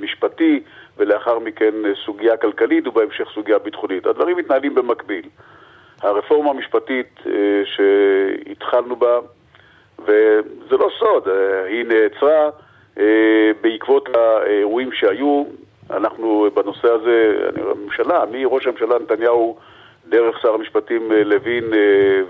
משפטי, 0.00 0.60
ולאחר 0.96 1.38
מכן 1.38 1.74
סוגיה 2.04 2.36
כלכלית 2.36 2.86
ובהמשך 2.86 3.28
סוגיה 3.34 3.58
ביטחונית. 3.58 4.06
הדברים 4.06 4.36
מתנהלים 4.36 4.74
במקביל. 4.74 5.24
הרפורמה 6.02 6.50
המשפטית 6.50 7.20
שהתחלנו 7.64 8.96
בה, 8.96 9.18
וזה 9.98 10.76
לא 10.76 10.90
סוד, 10.98 11.28
היא 11.66 11.84
נעצרה 11.84 12.50
בעקבות 13.60 14.08
האירועים 14.16 14.92
שהיו. 14.92 15.44
אנחנו 15.90 16.46
בנושא 16.54 16.88
הזה, 16.88 17.48
הממשלה, 17.56 18.24
מראש 18.32 18.66
הממשלה 18.66 18.98
נתניהו 18.98 19.58
דרך 20.08 20.42
שר 20.42 20.54
המשפטים 20.54 21.12
לוין 21.12 21.64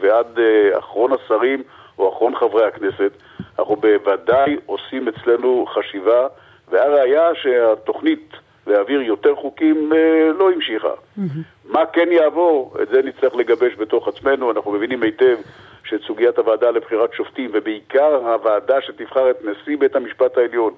ועד 0.00 0.38
אחרון 0.78 1.10
השרים 1.12 1.62
או 1.98 2.12
אחרון 2.12 2.36
חברי 2.36 2.64
הכנסת, 2.66 3.12
אנחנו 3.58 3.76
בוודאי 3.76 4.56
עושים 4.66 5.08
אצלנו 5.08 5.66
חשיבה, 5.74 6.26
והראיה 6.68 7.34
שהתוכנית 7.34 8.32
להעביר 8.66 9.02
יותר 9.02 9.34
חוקים 9.34 9.92
אה, 9.92 10.30
לא 10.38 10.52
המשיכה. 10.52 10.92
Mm-hmm. 11.18 11.22
מה 11.64 11.86
כן 11.86 12.08
יעבור, 12.12 12.76
את 12.82 12.88
זה 12.88 13.02
נצטרך 13.02 13.34
לגבש 13.34 13.74
בתוך 13.74 14.08
עצמנו, 14.08 14.50
אנחנו 14.50 14.72
מבינים 14.72 15.02
היטב 15.02 15.36
שאת 15.84 16.00
סוגיית 16.02 16.38
הוועדה 16.38 16.70
לבחירת 16.70 17.12
שופטים, 17.12 17.50
ובעיקר 17.52 18.14
הוועדה 18.14 18.80
שתבחר 18.80 19.30
את 19.30 19.36
נשיא 19.44 19.76
בית 19.78 19.96
המשפט 19.96 20.38
העליון, 20.38 20.74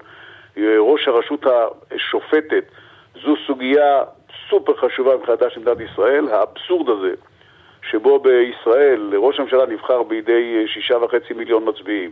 אה, 0.57 0.75
ראש 0.79 1.07
הרשות 1.07 1.45
השופטת, 1.91 2.63
זו 3.23 3.35
סוגיה 3.47 4.03
סופר 4.49 4.75
חשובה 4.75 5.17
מבחינתה 5.17 5.49
של 5.49 5.59
מדינת 5.59 5.91
ישראל. 5.91 6.27
האבסורד 6.27 6.89
הזה 6.89 7.13
שבו 7.89 8.19
בישראל 8.19 9.13
ראש 9.17 9.39
הממשלה 9.39 9.65
נבחר 9.65 10.03
בידי 10.03 10.67
שישה 10.67 10.97
וחצי 10.97 11.33
מיליון 11.33 11.63
מצביעים 11.69 12.11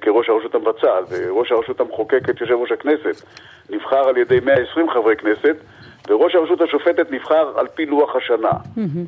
כראש 0.00 0.28
הרשות 0.28 0.54
המבצעת, 0.54 1.04
וראש 1.10 1.52
הרשות 1.52 1.80
המחוקקת, 1.80 2.40
יושב 2.40 2.54
ראש 2.54 2.72
הכנסת, 2.72 3.24
נבחר 3.70 4.08
על 4.08 4.16
ידי 4.16 4.40
120 4.40 4.90
חברי 4.90 5.16
כנסת, 5.16 5.56
וראש 6.10 6.34
הרשות 6.34 6.60
השופטת 6.60 7.12
נבחר 7.12 7.52
על 7.56 7.66
פי 7.74 7.86
לוח 7.86 8.16
השנה. 8.16 8.50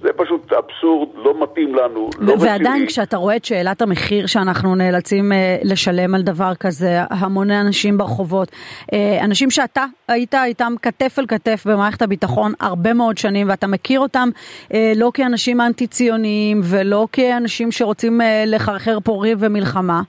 זה 0.02 0.08
פשוט 0.16 0.52
אבסורד, 0.52 1.08
לא 1.14 1.42
מתאים 1.42 1.74
לנו, 1.74 2.10
לא 2.18 2.32
רציני. 2.32 2.50
ועדיין 2.50 2.86
כשאתה 2.86 3.16
רואה 3.16 3.36
את 3.36 3.44
שאלת 3.44 3.82
המחיר 3.82 4.26
שאנחנו 4.26 4.74
נאלצים 4.74 5.32
אה, 5.32 5.56
לשלם 5.62 6.14
על 6.14 6.22
דבר 6.22 6.54
כזה, 6.60 7.00
המוני 7.10 7.60
אנשים 7.60 7.98
ברחובות, 7.98 8.48
אה, 8.92 9.24
אנשים 9.24 9.50
שאתה 9.50 9.84
היית 10.08 10.34
איתם 10.34 10.72
כתף 10.82 11.16
אל 11.18 11.26
כתף 11.26 11.62
במערכת 11.66 12.02
הביטחון 12.02 12.52
הרבה 12.60 12.92
מאוד 12.92 13.18
שנים, 13.18 13.48
ואתה 13.48 13.66
מכיר 13.66 14.00
אותם 14.00 14.28
אה, 14.74 14.92
לא 14.96 15.10
כאנשים 15.14 15.60
אנטי 15.60 15.86
ציוניים 15.86 16.60
ולא 16.64 17.06
כאנשים 17.12 17.72
שרוצים 17.72 18.20
לחרחר 18.46 18.98
פה 19.04 19.18
ריב 19.22 19.38
ומלחמה, 19.40 20.02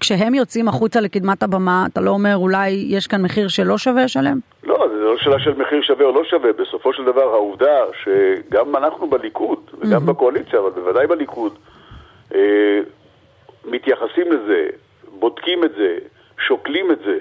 כשהם 0.00 0.34
יוצאים 0.34 0.68
החוצה 0.68 1.00
לקדמת 1.00 1.42
הבמה, 1.42 1.86
אתה 1.92 2.00
לא 2.00 2.10
אומר 2.10 2.36
אולי 2.36 2.70
יש 2.70 3.06
כאן 3.06 3.22
מחיר 3.22 3.48
שלא 3.48 3.78
שווה 3.78 4.04
לשלם? 4.04 4.38
לא, 4.64 4.83
זה 5.04 5.10
לא 5.10 5.18
שאלה 5.18 5.38
של 5.38 5.54
מחיר 5.54 5.82
שווה 5.82 6.06
או 6.06 6.12
לא 6.12 6.24
שווה. 6.24 6.52
בסופו 6.52 6.92
של 6.92 7.04
דבר 7.04 7.22
העובדה 7.22 7.80
שגם 8.02 8.76
אנחנו 8.76 9.06
בליכוד, 9.06 9.70
וגם 9.78 10.02
mm-hmm. 10.02 10.06
בקואליציה, 10.12 10.58
אבל 10.58 10.70
בוודאי 10.70 11.06
בליכוד, 11.06 11.58
אה, 12.34 12.80
מתייחסים 13.64 14.32
לזה, 14.32 14.66
בודקים 15.18 15.64
את 15.64 15.70
זה, 15.76 15.98
שוקלים 16.38 16.90
את 16.90 16.98
זה, 16.98 17.18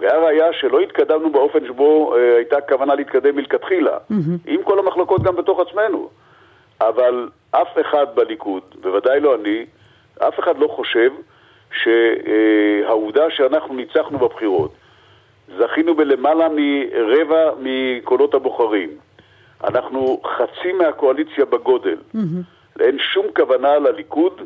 והראיה 0.00 0.52
שלא 0.52 0.80
התקדמנו 0.80 1.32
באופן 1.32 1.66
שבו 1.66 2.16
אה, 2.16 2.36
הייתה 2.36 2.60
כוונה 2.60 2.94
להתקדם 2.94 3.36
מלכתחילה, 3.36 3.96
mm-hmm. 3.96 4.46
עם 4.46 4.62
כל 4.62 4.78
המחלוקות 4.78 5.22
גם 5.22 5.36
בתוך 5.36 5.60
עצמנו. 5.60 6.08
אבל 6.80 7.28
אף 7.50 7.78
אחד 7.80 8.06
בליכוד, 8.14 8.62
בוודאי 8.80 9.20
לא 9.20 9.34
אני, 9.34 9.66
אף 10.18 10.38
אחד 10.40 10.58
לא 10.58 10.68
חושב 10.68 11.10
שהעובדה 11.82 13.30
שאנחנו 13.30 13.74
ניצחנו 13.74 14.18
בבחירות, 14.18 14.70
זכינו 15.58 15.94
בלמעלה 15.94 16.48
מרבע 16.48 17.50
מקולות 17.60 18.34
הבוחרים. 18.34 18.90
אנחנו 19.64 20.20
חצי 20.24 20.72
מהקואליציה 20.72 21.44
בגודל. 21.44 21.96
Mm-hmm. 22.14 22.80
אין 22.80 22.98
שום 22.98 23.26
כוונה 23.36 23.78
לליכוד 23.78 24.40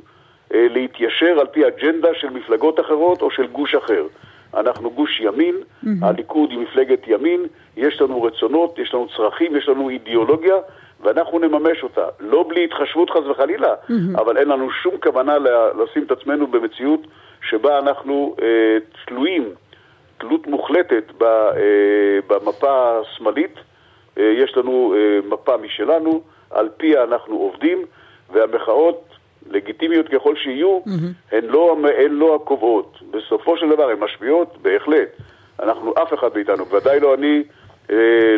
אה, 0.54 0.66
להתיישר 0.70 1.40
על 1.40 1.46
פי 1.46 1.66
אג'נדה 1.66 2.08
של 2.14 2.30
מפלגות 2.30 2.80
אחרות 2.80 3.22
או 3.22 3.30
של 3.30 3.46
גוש 3.46 3.74
אחר. 3.74 4.06
אנחנו 4.54 4.90
גוש 4.90 5.20
ימין, 5.20 5.54
mm-hmm. 5.54 5.88
הליכוד 6.02 6.50
היא 6.50 6.58
מפלגת 6.58 7.08
ימין, 7.08 7.46
יש 7.76 8.00
לנו 8.00 8.22
רצונות, 8.22 8.78
יש 8.78 8.94
לנו 8.94 9.08
צרכים, 9.16 9.56
יש 9.56 9.68
לנו 9.68 9.88
אידיאולוגיה, 9.88 10.54
ואנחנו 11.00 11.38
נממש 11.38 11.82
אותה. 11.82 12.04
לא 12.20 12.44
בלי 12.48 12.64
התחשבות 12.64 13.10
חס 13.10 13.26
וחלילה, 13.30 13.74
mm-hmm. 13.74 14.20
אבל 14.20 14.36
אין 14.36 14.48
לנו 14.48 14.70
שום 14.70 14.94
כוונה 15.02 15.36
לשים 15.78 16.02
את 16.02 16.10
עצמנו 16.10 16.46
במציאות 16.46 17.06
שבה 17.42 17.78
אנחנו 17.78 18.36
אה, 18.42 18.76
תלויים 19.06 19.48
תלות 20.20 20.46
מוחלטת 20.46 21.04
אה, 21.22 21.26
במפה 22.26 23.00
השמאלית. 23.00 23.54
אה, 24.18 24.24
יש 24.24 24.56
לנו 24.56 24.94
אה, 24.96 25.18
מפה 25.28 25.56
משלנו, 25.56 26.22
על 26.50 26.68
פיה 26.76 27.04
אנחנו 27.04 27.36
עובדים, 27.36 27.84
והמחאות, 28.32 29.04
לגיטימיות 29.50 30.08
ככל 30.08 30.36
שיהיו, 30.36 30.80
mm-hmm. 30.86 31.36
הן, 31.36 31.44
לא, 31.44 31.76
הן 31.98 32.12
לא 32.12 32.34
הקובעות. 32.34 32.98
בסופו 33.10 33.56
של 33.56 33.68
דבר 33.68 33.90
הן 33.90 33.98
משפיעות, 33.98 34.56
בהחלט. 34.62 35.08
אנחנו, 35.62 35.94
אף 36.02 36.14
אחד 36.14 36.28
מאיתנו, 36.34 36.68
ודאי 36.68 37.00
לא 37.00 37.14
אני, 37.14 37.42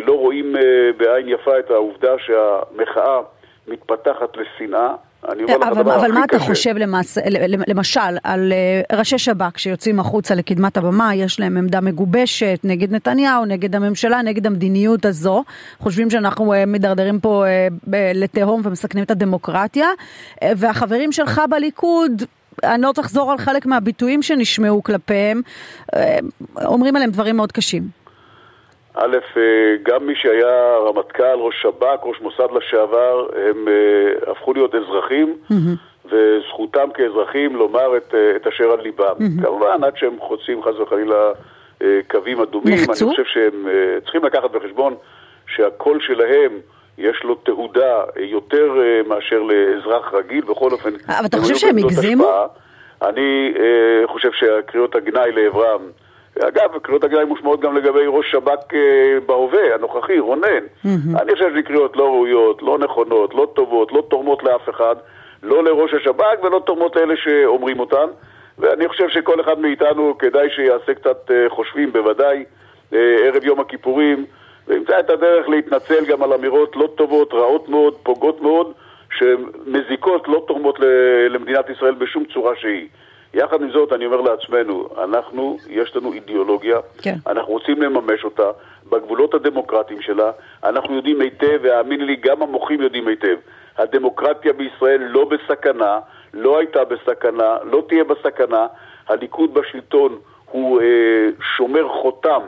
לא 0.05 0.13
רואים 0.13 0.55
בעין 0.97 1.29
יפה 1.29 1.59
את 1.59 1.71
העובדה 1.71 2.15
שהמחאה 2.19 3.21
מתפתחת 3.67 4.37
לשנאה. 4.37 4.95
לך 5.29 5.49
אבל, 5.71 5.91
אבל 5.91 6.11
מה 6.11 6.23
אתה 6.23 6.39
חושב 6.39 6.77
למעשה, 6.77 7.21
למשל 7.67 7.99
על 8.23 8.53
אה, 8.53 8.97
ראשי 8.97 9.17
שב"כ 9.17 9.57
שיוצאים 9.57 9.99
החוצה 9.99 10.35
לקדמת 10.35 10.77
הבמה, 10.77 11.15
יש 11.15 11.39
להם 11.39 11.57
עמדה 11.57 11.81
מגובשת 11.81 12.59
נגד 12.63 12.91
נתניהו, 12.91 13.45
נגד 13.45 13.75
הממשלה, 13.75 14.21
נגד 14.21 14.47
המדיניות 14.47 15.05
הזו, 15.05 15.43
חושבים 15.79 16.09
שאנחנו 16.09 16.53
אה, 16.53 16.65
מדרדרים 16.65 17.19
פה 17.19 17.45
אה, 17.45 17.67
לתהום 18.13 18.61
ומסכנים 18.63 19.03
את 19.03 19.11
הדמוקרטיה, 19.11 19.87
והחברים 20.43 21.11
שלך 21.11 21.41
בליכוד 21.49 22.23
אני 22.63 22.81
לא 22.81 22.91
צריך 22.91 23.07
לחזור 23.07 23.31
על 23.31 23.37
חלק 23.37 23.65
מהביטויים 23.65 24.21
שנשמעו 24.21 24.83
כלפיהם, 24.83 25.41
אומרים 26.65 26.95
עליהם 26.95 27.11
דברים 27.11 27.35
מאוד 27.35 27.51
קשים. 27.51 28.02
א', 28.95 29.17
אה, 29.37 29.41
גם 29.83 30.07
מי 30.07 30.15
שהיה 30.15 30.77
רמטכ"ל, 30.87 31.37
ראש 31.39 31.61
שב"כ, 31.61 32.03
ראש 32.03 32.21
מוסד 32.21 32.47
לשעבר, 32.55 33.27
הם 33.35 33.67
uh, 33.67 34.31
הפכו 34.31 34.53
להיות 34.53 34.75
אזרחים, 34.75 35.37
mm-hmm. 35.51 36.05
וזכותם 36.05 36.89
כאזרחים 36.93 37.55
לומר 37.55 37.97
את, 37.97 38.11
uh, 38.11 38.35
את 38.35 38.47
אשר 38.47 38.71
על 38.71 38.81
ליבם. 38.81 39.15
Mm-hmm. 39.19 39.45
כמובן, 39.45 39.83
עד 39.83 39.97
שהם 39.97 40.15
חוצים 40.19 40.63
חס 40.63 40.79
וחלילה 40.79 41.31
קווים 42.11 42.41
אדומים, 42.41 42.73
נחצו? 42.73 43.05
אני 43.05 43.15
חושב 43.15 43.25
שהם 43.25 43.67
צריכים 44.03 44.25
לקחת 44.25 44.51
בחשבון 44.51 44.95
שהקול 45.47 45.99
שלהם 46.01 46.59
יש 46.97 47.23
לו 47.23 47.35
תהודה 47.35 48.03
יותר 48.15 48.71
מאשר 49.07 49.41
לאזרח 49.41 50.13
רגיל, 50.13 50.41
בכל 50.41 50.71
אופן. 50.71 50.89
אבל 51.07 51.25
אתה 51.25 51.37
חושב 51.37 51.55
שהם 51.55 51.77
הגזימו? 51.77 52.31
אני 53.01 53.53
חושב 54.05 54.31
שהקריאות 54.31 54.95
הגנאי 54.95 55.31
לעברם 55.31 55.81
אגב, 56.39 56.77
קריאות 56.81 57.03
הגנאי 57.03 57.25
מושמעות 57.25 57.59
גם 57.59 57.77
לגבי 57.77 58.03
ראש 58.07 58.31
שב"כ 58.31 58.73
אה, 58.73 59.19
בהווה, 59.25 59.75
הנוכחי, 59.75 60.19
רונן. 60.19 60.47
Mm-hmm. 60.85 61.21
אני 61.21 61.33
חושב 61.33 61.49
שזה 61.51 61.61
קריאות 61.61 61.97
לא 61.97 62.03
ראויות, 62.03 62.61
לא 62.61 62.77
נכונות, 62.77 63.33
לא 63.35 63.47
טובות, 63.53 63.91
לא 63.91 64.03
תורמות 64.09 64.43
לאף 64.43 64.69
אחד, 64.69 64.95
לא 65.43 65.63
לראש 65.63 65.93
השב"כ 65.93 66.43
ולא 66.43 66.61
תורמות 66.65 66.95
לאלה 66.95 67.13
שאומרים 67.17 67.79
אותן. 67.79 68.07
ואני 68.59 68.87
חושב 68.87 69.09
שכל 69.09 69.41
אחד 69.41 69.59
מאיתנו 69.59 70.17
כדאי 70.19 70.49
שיעשה 70.49 70.93
קצת 70.93 71.31
אה, 71.31 71.45
חושבים, 71.49 71.93
בוודאי, 71.93 72.43
אה, 72.93 73.15
ערב 73.23 73.43
יום 73.43 73.59
הכיפורים, 73.59 74.25
וימצא 74.67 74.99
את 74.99 75.09
הדרך 75.09 75.49
להתנצל 75.49 76.05
גם 76.05 76.23
על 76.23 76.33
אמירות 76.33 76.75
לא 76.75 76.89
טובות, 76.95 77.33
רעות 77.33 77.69
מאוד, 77.69 77.95
פוגעות 78.03 78.41
מאוד, 78.41 78.71
שמזיקות, 79.17 80.27
לא 80.27 80.43
תורמות 80.47 80.79
למדינת 81.29 81.69
ישראל 81.69 81.93
בשום 81.93 82.23
צורה 82.33 82.55
שהיא. 82.55 82.87
יחד 83.33 83.61
עם 83.61 83.71
זאת, 83.71 83.93
אני 83.93 84.05
אומר 84.05 84.21
לעצמנו, 84.21 84.89
אנחנו, 85.03 85.57
יש 85.69 85.95
לנו 85.95 86.13
אידיאולוגיה, 86.13 86.77
כן. 87.01 87.15
אנחנו 87.27 87.53
רוצים 87.53 87.81
לממש 87.81 88.23
אותה 88.23 88.51
בגבולות 88.89 89.33
הדמוקרטיים 89.33 90.01
שלה, 90.01 90.31
אנחנו 90.63 90.95
יודעים 90.95 91.21
היטב, 91.21 91.59
והאמיני 91.63 92.05
לי, 92.05 92.15
גם 92.15 92.41
המוחים 92.41 92.81
יודעים 92.81 93.07
היטב. 93.07 93.35
הדמוקרטיה 93.77 94.53
בישראל 94.53 95.01
לא 95.01 95.25
בסכנה, 95.25 95.99
לא 96.33 96.57
הייתה 96.57 96.79
בסכנה, 96.85 97.57
לא 97.63 97.83
תהיה 97.87 98.03
בסכנה. 98.03 98.67
הליכוד 99.07 99.53
בשלטון 99.53 100.17
הוא 100.51 100.81
אה, 100.81 101.29
שומר 101.57 101.87
חותם 101.89 102.41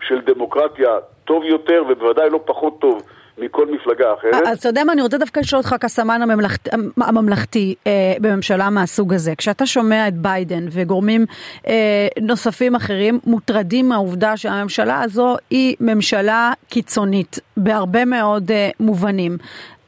של 0.00 0.20
דמוקרטיה 0.20 0.98
טוב 1.24 1.44
יותר 1.44 1.84
ובוודאי 1.88 2.30
לא 2.30 2.40
פחות 2.44 2.80
טוב 2.80 3.02
מכל 3.38 3.66
מפלגה 3.66 4.14
אחרת. 4.14 4.34
אז 4.46 4.58
אתה 4.58 4.68
יודע 4.68 4.84
מה, 4.84 4.92
אני 4.92 5.02
רוצה 5.02 5.18
דווקא 5.18 5.40
לשאול 5.40 5.58
אותך 5.58 5.74
כסמן 5.80 6.22
הממלכתי, 6.22 6.70
הממלכתי 7.00 7.74
אה, 7.86 7.92
בממשלה 8.20 8.70
מהסוג 8.70 9.14
הזה. 9.14 9.32
כשאתה 9.38 9.66
שומע 9.66 10.08
את 10.08 10.14
ביידן 10.14 10.64
וגורמים 10.70 11.24
אה, 11.66 12.08
נוספים 12.20 12.74
אחרים 12.74 13.18
מוטרדים 13.26 13.88
מהעובדה 13.88 14.36
שהממשלה 14.36 15.02
הזו 15.02 15.36
היא 15.50 15.76
ממשלה 15.80 16.52
קיצונית 16.68 17.38
בהרבה 17.56 18.04
מאוד 18.04 18.50
אה, 18.50 18.68
מובנים. 18.80 19.36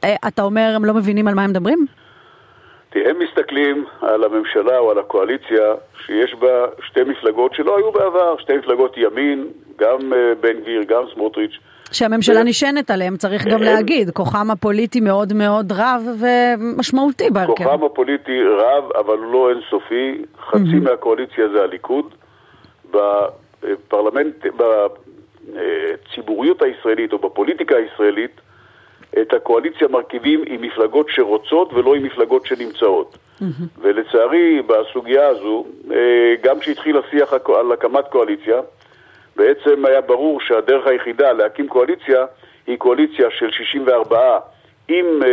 אה, 0.03 0.15
אתה 0.27 0.41
אומר 0.41 0.71
הם 0.75 0.85
לא 0.85 0.93
מבינים 0.93 1.27
על 1.27 1.33
מה 1.33 1.43
הם 1.43 1.49
מדברים? 1.49 1.85
תראה, 2.89 3.09
הם 3.09 3.19
מסתכלים 3.19 3.85
על 4.01 4.23
הממשלה 4.23 4.77
או 4.77 4.91
על 4.91 4.99
הקואליציה 4.99 5.73
שיש 6.05 6.33
בה 6.33 6.65
שתי 6.87 7.03
מפלגות 7.03 7.53
שלא 7.53 7.77
היו 7.77 7.91
בעבר, 7.91 8.37
שתי 8.37 8.57
מפלגות 8.57 8.97
ימין, 8.97 9.47
גם 9.79 10.13
אה, 10.13 10.35
בן 10.41 10.59
גביר, 10.61 10.83
גם 10.83 11.03
סמוטריץ'. 11.13 11.57
שהממשלה 11.91 12.43
נשענת 12.43 12.91
עליהם, 12.91 13.17
צריך 13.17 13.47
גם 13.47 13.61
להגיד, 13.61 14.09
כוחם 14.09 14.51
הפוליטי 14.51 14.99
מאוד 14.99 15.33
מאוד 15.33 15.71
רב 15.71 16.01
ומשמעותי 16.19 17.29
בהרכב. 17.29 17.63
כוחם 17.63 17.83
הפוליטי 17.83 18.43
רב, 18.43 18.83
אבל 18.99 19.17
הוא 19.17 19.33
לא 19.33 19.49
אינסופי. 19.49 20.21
חצי 20.49 20.79
מהקואליציה 20.83 21.49
זה 21.53 21.63
הליכוד. 21.63 22.13
בפרלמנט, 22.91 24.45
בציבוריות 25.53 26.61
הישראלית 26.61 27.13
או 27.13 27.17
בפוליטיקה 27.17 27.75
הישראלית, 27.75 28.41
את 29.21 29.33
הקואליציה 29.33 29.87
מרכיבים 29.87 30.43
עם 30.47 30.61
מפלגות 30.61 31.07
שרוצות 31.09 31.73
ולא 31.73 31.95
עם 31.95 32.03
מפלגות 32.03 32.45
שנמצאות. 32.45 33.17
ולצערי, 33.81 34.61
בסוגיה 34.61 35.27
הזו, 35.27 35.65
אה, 35.91 35.97
גם 36.43 36.59
כשהתחיל 36.59 36.97
השיח 36.97 37.33
על 37.59 37.71
הקמת 37.71 38.05
קואליציה, 38.09 38.61
בעצם 39.35 39.85
היה 39.85 40.01
ברור 40.01 40.41
שהדרך 40.41 40.87
היחידה 40.87 41.31
להקים 41.31 41.67
קואליציה 41.67 42.25
היא 42.67 42.77
קואליציה 42.77 43.27
של 43.31 43.51
64 43.51 44.39
עם 44.87 45.05
uh, 45.21 45.25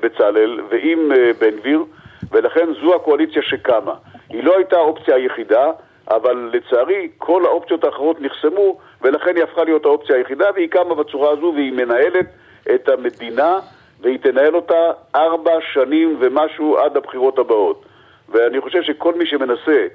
בצלאל 0.00 0.60
ועם 0.70 1.12
uh, 1.12 1.40
בן 1.40 1.56
גביר, 1.56 1.84
ולכן 2.30 2.68
זו 2.82 2.94
הקואליציה 2.94 3.42
שקמה. 3.42 3.94
היא 4.30 4.44
לא 4.44 4.56
הייתה 4.56 4.76
האופציה 4.76 5.14
היחידה, 5.14 5.70
אבל 6.10 6.50
לצערי 6.52 7.08
כל 7.18 7.46
האופציות 7.46 7.84
האחרות 7.84 8.20
נחסמו, 8.20 8.78
ולכן 9.02 9.36
היא 9.36 9.44
הפכה 9.44 9.64
להיות 9.64 9.84
האופציה 9.84 10.16
היחידה, 10.16 10.50
והיא 10.54 10.68
קמה 10.68 10.94
בצורה 10.94 11.30
הזו 11.30 11.52
והיא 11.54 11.72
מנהלת 11.72 12.26
את 12.74 12.88
המדינה, 12.88 13.58
והיא 14.00 14.18
תנהל 14.18 14.56
אותה 14.56 14.90
ארבע 15.14 15.52
שנים 15.72 16.16
ומשהו 16.20 16.78
עד 16.78 16.96
הבחירות 16.96 17.38
הבאות. 17.38 17.84
ואני 18.30 18.60
חושב 18.60 18.82
שכל 18.82 19.14
מי 19.14 19.26
שמנסה 19.26 19.86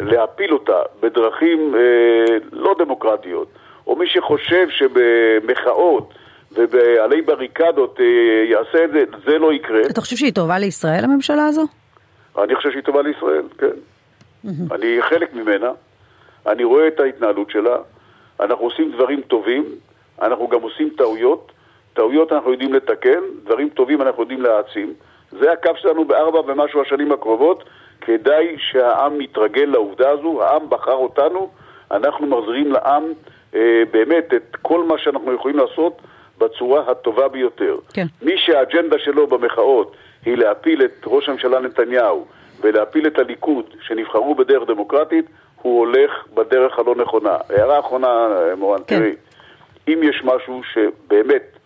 להפיל 0.00 0.52
אותה 0.52 0.82
בדרכים 1.00 1.74
אה, 1.74 2.36
לא 2.52 2.74
דמוקרטיות, 2.78 3.48
או 3.86 3.96
מי 3.96 4.06
שחושב 4.06 4.66
שבמחאות 4.70 6.14
ובעלי 6.52 7.22
בריקדות 7.22 8.00
אה, 8.00 8.04
יעשה 8.50 8.84
את 8.84 8.90
זה, 8.90 9.04
זה 9.26 9.38
לא 9.38 9.52
יקרה. 9.52 9.80
אתה 9.90 10.00
חושב 10.00 10.16
שהיא 10.16 10.32
טובה 10.32 10.58
לישראל, 10.58 11.04
הממשלה 11.04 11.46
הזו? 11.46 11.66
אני 12.38 12.56
חושב 12.56 12.70
שהיא 12.70 12.82
טובה 12.82 13.02
לישראל, 13.02 13.44
כן. 13.58 13.66
Mm-hmm. 14.46 14.74
אני 14.74 15.02
חלק 15.02 15.34
ממנה, 15.34 15.70
אני 16.46 16.64
רואה 16.64 16.88
את 16.88 17.00
ההתנהלות 17.00 17.50
שלה, 17.50 17.76
אנחנו 18.40 18.64
עושים 18.64 18.92
דברים 18.92 19.20
טובים, 19.20 19.64
אנחנו 20.22 20.48
גם 20.48 20.62
עושים 20.62 20.90
טעויות, 20.96 21.52
טעויות 21.94 22.32
אנחנו 22.32 22.52
יודעים 22.52 22.74
לתקן, 22.74 23.20
דברים 23.44 23.68
טובים 23.68 24.02
אנחנו 24.02 24.22
יודעים 24.22 24.42
להעצים. 24.42 24.94
זה 25.40 25.52
הקו 25.52 25.70
שלנו 25.76 26.04
בארבע 26.04 26.40
ומשהו 26.40 26.82
השנים 26.82 27.12
הקרובות, 27.12 27.64
כדאי 28.00 28.56
שהעם 28.58 29.20
יתרגל 29.20 29.64
לעובדה 29.64 30.10
הזו, 30.10 30.42
העם 30.42 30.70
בחר 30.70 30.92
אותנו, 30.92 31.50
אנחנו 31.90 32.26
מחזירים 32.26 32.72
לעם 32.72 33.12
אה, 33.54 33.82
באמת 33.90 34.34
את 34.34 34.56
כל 34.62 34.84
מה 34.84 34.98
שאנחנו 34.98 35.32
יכולים 35.32 35.58
לעשות 35.58 36.02
בצורה 36.38 36.90
הטובה 36.90 37.28
ביותר. 37.28 37.76
כן. 37.92 38.06
מי 38.22 38.38
שהאג'נדה 38.38 38.98
שלו 38.98 39.26
במחאות 39.26 39.96
היא 40.24 40.36
להפיל 40.36 40.84
את 40.84 41.04
ראש 41.06 41.28
הממשלה 41.28 41.60
נתניהו 41.60 42.26
ולהפיל 42.60 43.06
את 43.06 43.18
הליכוד 43.18 43.64
שנבחרו 43.80 44.34
בדרך 44.34 44.68
דמוקרטית, 44.68 45.24
הוא 45.62 45.78
הולך 45.78 46.10
בדרך 46.34 46.78
הלא 46.78 46.94
נכונה. 46.94 47.36
הערה 47.50 47.78
אחרונה, 47.78 48.06
אה, 48.06 48.54
מורן, 48.56 48.80
כן. 48.86 48.98
תראי, 48.98 49.14
אם 49.88 50.00
יש 50.02 50.22
משהו 50.24 50.62
שבאמת 50.72 51.58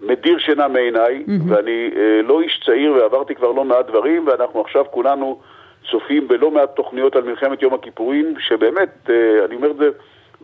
מדיר 0.00 0.38
שינה 0.38 0.68
מעיניי, 0.68 1.24
mm-hmm. 1.26 1.42
ואני 1.48 1.90
אה, 1.96 2.22
לא 2.22 2.40
איש 2.40 2.60
צעיר 2.66 2.92
ועברתי 2.92 3.34
כבר 3.34 3.52
לא 3.52 3.64
מעט 3.64 3.86
דברים, 3.86 4.26
ואנחנו 4.26 4.60
עכשיו 4.60 4.84
כולנו 4.90 5.40
צופים 5.90 6.28
בלא 6.28 6.50
מעט 6.50 6.76
תוכניות 6.76 7.16
על 7.16 7.22
מלחמת 7.22 7.62
יום 7.62 7.74
הכיפורים, 7.74 8.34
שבאמת, 8.38 9.10
אה, 9.10 9.44
אני 9.44 9.54
אומר 9.56 9.70
את 9.70 9.76
זה 9.76 9.88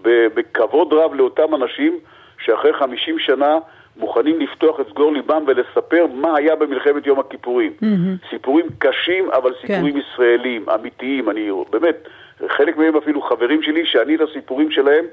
בכבוד 0.05 0.93
רב 0.93 1.15
לאותם 1.15 1.55
אנשים 1.55 1.99
שאחרי 2.39 2.73
50 2.73 3.19
שנה 3.19 3.59
מוכנים 3.97 4.41
לפתוח 4.41 4.81
את 4.81 4.89
סגור 4.89 5.13
ליבם 5.13 5.45
ולספר 5.47 6.07
מה 6.15 6.37
היה 6.37 6.57
במלחמת 6.57 7.07
יום 7.07 7.21
הכיפורים. 7.21 7.73
Mm-hmm. 7.83 8.31
סיפורים 8.31 8.67
קשים, 8.79 9.31
אבל 9.31 9.53
כן. 9.55 9.67
סיפורים 9.67 9.95
כן. 9.95 10.01
ישראלים, 10.01 10.67
אמיתיים. 10.75 11.31
אני 11.31 11.51
באמת, 11.71 12.09
חלק 12.49 12.77
מהם 12.77 12.97
אפילו 12.97 13.23
חברים 13.23 13.63
שלי, 13.63 13.87
שאני 13.87 14.15
את 14.15 14.21
הסיפורים 14.21 14.71
שלהם 14.71 15.05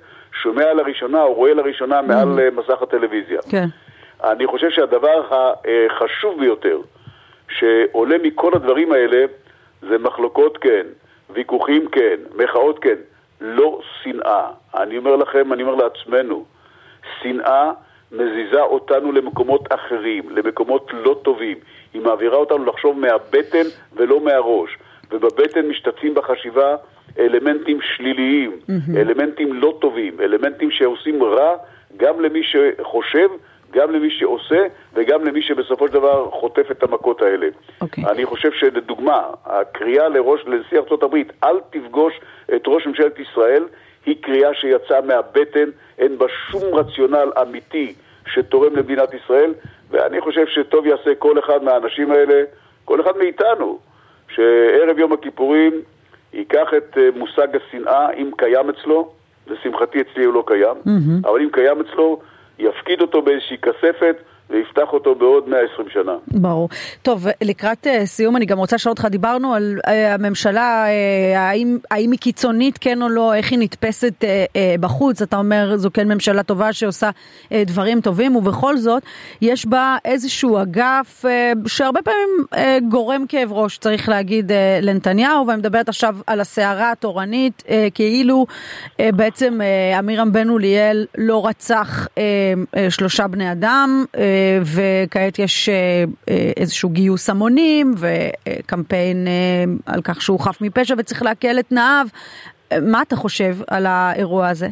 שומע 0.41 0.73
לראשונה 0.73 1.23
או 1.23 1.33
רואה 1.33 1.53
לראשונה 1.53 1.99
mm-hmm. 1.99 2.03
מעל 2.03 2.39
אה, 2.39 2.47
מסך 2.55 2.81
הטלוויזיה. 2.81 3.39
כן. 3.49 3.65
אני 4.23 4.47
חושב 4.47 4.69
שהדבר 4.69 5.21
החשוב 5.31 6.39
ביותר 6.39 6.77
שעולה 7.49 8.17
מכל 8.23 8.51
הדברים 8.55 8.91
האלה 8.91 9.25
זה 9.81 9.97
מחלוקות 9.97 10.57
כן, 10.57 10.87
ויכוחים 11.29 11.87
כן, 11.87 12.15
מחאות 12.35 12.79
כן, 12.79 12.95
לא 13.41 13.79
שנאה. 14.03 14.47
אני 14.75 14.97
אומר 14.97 15.15
לכם, 15.15 15.53
אני 15.53 15.63
אומר 15.63 15.75
לעצמנו, 15.75 16.45
שנאה 17.21 17.71
מזיזה 18.11 18.61
אותנו 18.61 19.11
למקומות 19.11 19.73
אחרים, 19.73 20.29
למקומות 20.29 20.91
לא 20.93 21.19
טובים. 21.21 21.57
היא 21.93 22.01
מעבירה 22.01 22.37
אותנו 22.37 22.65
לחשוב 22.65 22.99
מהבטן 22.99 23.65
ולא 23.93 24.19
מהראש. 24.19 24.77
ובבטן 25.11 25.67
משתתפים 25.67 26.13
בחשיבה 26.13 26.75
אלמנטים 27.19 27.79
שליליים, 27.81 28.51
mm-hmm. 28.51 28.97
אלמנטים 28.97 29.53
לא 29.53 29.77
טובים, 29.81 30.21
אלמנטים 30.21 30.71
שעושים 30.71 31.23
רע 31.23 31.55
גם 31.97 32.21
למי 32.21 32.41
שחושב 32.43 33.29
גם 33.71 33.91
למי 33.91 34.09
שעושה 34.11 34.67
וגם 34.93 35.23
למי 35.23 35.41
שבסופו 35.41 35.87
של 35.87 35.93
דבר 35.93 36.29
חוטף 36.31 36.71
את 36.71 36.83
המכות 36.83 37.21
האלה. 37.21 37.47
Okay. 37.47 37.81
אוקיי. 37.81 38.03
אני 38.05 38.25
חושב 38.25 38.51
שלדוגמה, 38.51 39.21
הקריאה 39.45 40.09
לראש, 40.09 40.41
לנשיא 40.45 40.79
הברית, 41.01 41.31
אל 41.43 41.59
תפגוש 41.69 42.13
את 42.55 42.63
ראש 42.67 42.87
ממשלת 42.87 43.19
ישראל, 43.19 43.63
היא 44.05 44.15
קריאה 44.21 44.53
שיצאה 44.53 45.01
מהבטן, 45.01 45.69
אין 45.97 46.17
בה 46.17 46.25
שום 46.51 46.63
רציונל 46.73 47.31
אמיתי 47.41 47.93
שתורם 48.27 48.75
למדינת 48.75 49.13
ישראל, 49.13 49.53
ואני 49.89 50.21
חושב 50.21 50.47
שטוב 50.47 50.85
יעשה 50.85 51.15
כל 51.15 51.39
אחד 51.39 51.63
מהאנשים 51.63 52.11
האלה, 52.11 52.43
כל 52.85 53.01
אחד 53.01 53.17
מאיתנו, 53.17 53.79
שערב 54.29 54.99
יום 54.99 55.13
הכיפורים 55.13 55.73
ייקח 56.33 56.67
את 56.77 56.97
אה, 56.97 57.09
מושג 57.15 57.47
השנאה, 57.55 58.11
אם 58.11 58.31
קיים 58.37 58.69
אצלו, 58.69 59.11
לשמחתי 59.47 60.01
אצלי 60.01 60.25
הוא 60.25 60.33
לא 60.33 60.43
קיים, 60.47 60.75
mm-hmm. 60.85 61.29
אבל 61.29 61.41
אם 61.41 61.49
קיים 61.51 61.79
אצלו, 61.79 62.19
יפקיד 62.59 63.01
אותו 63.01 63.21
באיזושהי 63.21 63.57
כספת 63.57 64.15
ויפתח 64.49 64.93
אותו 64.93 65.15
בעוד 65.15 65.49
120 65.49 65.89
שנה. 65.93 66.11
ברור. 66.27 66.69
טוב, 67.01 67.27
לקראת 67.41 67.87
uh, 67.87 68.05
סיום 68.05 68.35
אני 68.35 68.45
גם 68.45 68.57
רוצה 68.57 68.75
לשאול 68.75 68.91
אותך, 68.91 69.05
דיברנו 69.05 69.53
על 69.53 69.77
uh, 69.77 69.89
הממשלה, 69.89 70.85
uh, 70.85 71.37
האם, 71.37 71.77
האם 71.91 72.11
היא 72.11 72.19
קיצונית 72.19 72.77
כן 72.81 73.01
או 73.01 73.09
לא, 73.09 73.33
איך 73.33 73.51
היא 73.51 73.59
נתפסת 73.59 74.13
בחוץ, 74.79 75.21
אתה 75.21 75.37
אומר 75.37 75.77
זו 75.77 75.89
כן 75.93 76.07
ממשלה 76.07 76.43
טובה 76.43 76.73
שעושה 76.73 77.09
דברים 77.53 78.01
טובים, 78.01 78.35
ובכל 78.35 78.77
זאת 78.77 79.03
יש 79.41 79.65
בה 79.65 79.97
איזשהו 80.05 80.61
אגף 80.61 81.25
שהרבה 81.67 81.99
פעמים 82.01 82.45
גורם 82.89 83.25
כאב 83.27 83.53
ראש, 83.53 83.77
צריך 83.77 84.09
להגיד, 84.09 84.51
לנתניהו, 84.81 85.47
ואני 85.47 85.57
מדברת 85.57 85.89
עכשיו 85.89 86.15
על 86.27 86.39
הסערה 86.39 86.91
התורנית, 86.91 87.63
כאילו 87.93 88.45
בעצם 88.99 89.59
עמירם 89.97 90.31
בן 90.31 90.49
אוליאל 90.49 91.05
לא 91.17 91.47
רצח 91.47 92.07
שלושה 92.89 93.27
בני 93.27 93.51
אדם, 93.51 94.05
וכעת 94.61 95.39
יש 95.39 95.69
אה, 95.69 96.03
אה, 96.29 96.51
איזשהו 96.57 96.89
גיוס 96.89 97.29
המונים 97.29 97.93
וקמפיין 97.97 99.27
אה, 99.27 99.93
על 99.93 100.01
כך 100.03 100.21
שהוא 100.21 100.39
חף 100.39 100.61
מפשע 100.61 100.95
וצריך 100.97 101.23
לעכל 101.23 101.59
את 101.59 101.65
תנאיו. 101.67 102.05
מה 102.81 103.01
אתה 103.01 103.15
חושב 103.15 103.55
על 103.67 103.85
האירוע 103.85 104.47
הזה? 104.47 104.67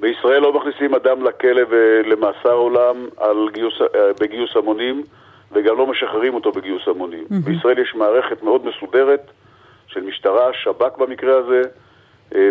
בישראל 0.00 0.38
לא 0.38 0.52
מכניסים 0.52 0.94
אדם 0.94 1.24
לכלא 1.24 1.62
ולמאסר 1.70 2.52
עולם 2.52 2.96
על 3.16 3.48
גיוס, 3.52 3.74
בגיוס 4.20 4.50
המונים 4.56 5.02
וגם 5.52 5.78
לא 5.78 5.86
משחררים 5.86 6.34
אותו 6.34 6.52
בגיוס 6.52 6.82
המונים. 6.88 7.24
Mm-hmm. 7.24 7.44
בישראל 7.44 7.78
יש 7.78 7.94
מערכת 7.94 8.42
מאוד 8.42 8.66
מסודרת 8.66 9.30
של 9.86 10.00
משטרה, 10.00 10.52
שב"כ 10.52 10.98
במקרה 10.98 11.34
הזה, 11.38 11.62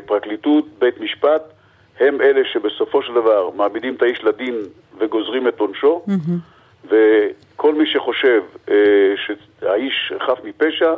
פרקליטות, 0.06 0.66
בית 0.80 1.02
משפט, 1.02 1.55
הם 2.00 2.22
אלה 2.22 2.42
שבסופו 2.54 3.02
של 3.02 3.14
דבר 3.14 3.50
מעמידים 3.56 3.96
את 3.96 4.02
האיש 4.02 4.24
לדין 4.24 4.56
וגוזרים 4.98 5.48
את 5.48 5.60
עונשו, 5.60 6.04
mm-hmm. 6.08 6.88
וכל 6.88 7.76
מי 7.76 7.86
שחושב 7.86 8.44
אה, 8.70 8.76
שהאיש 9.16 10.14
חף 10.20 10.40
מפשע, 10.44 10.94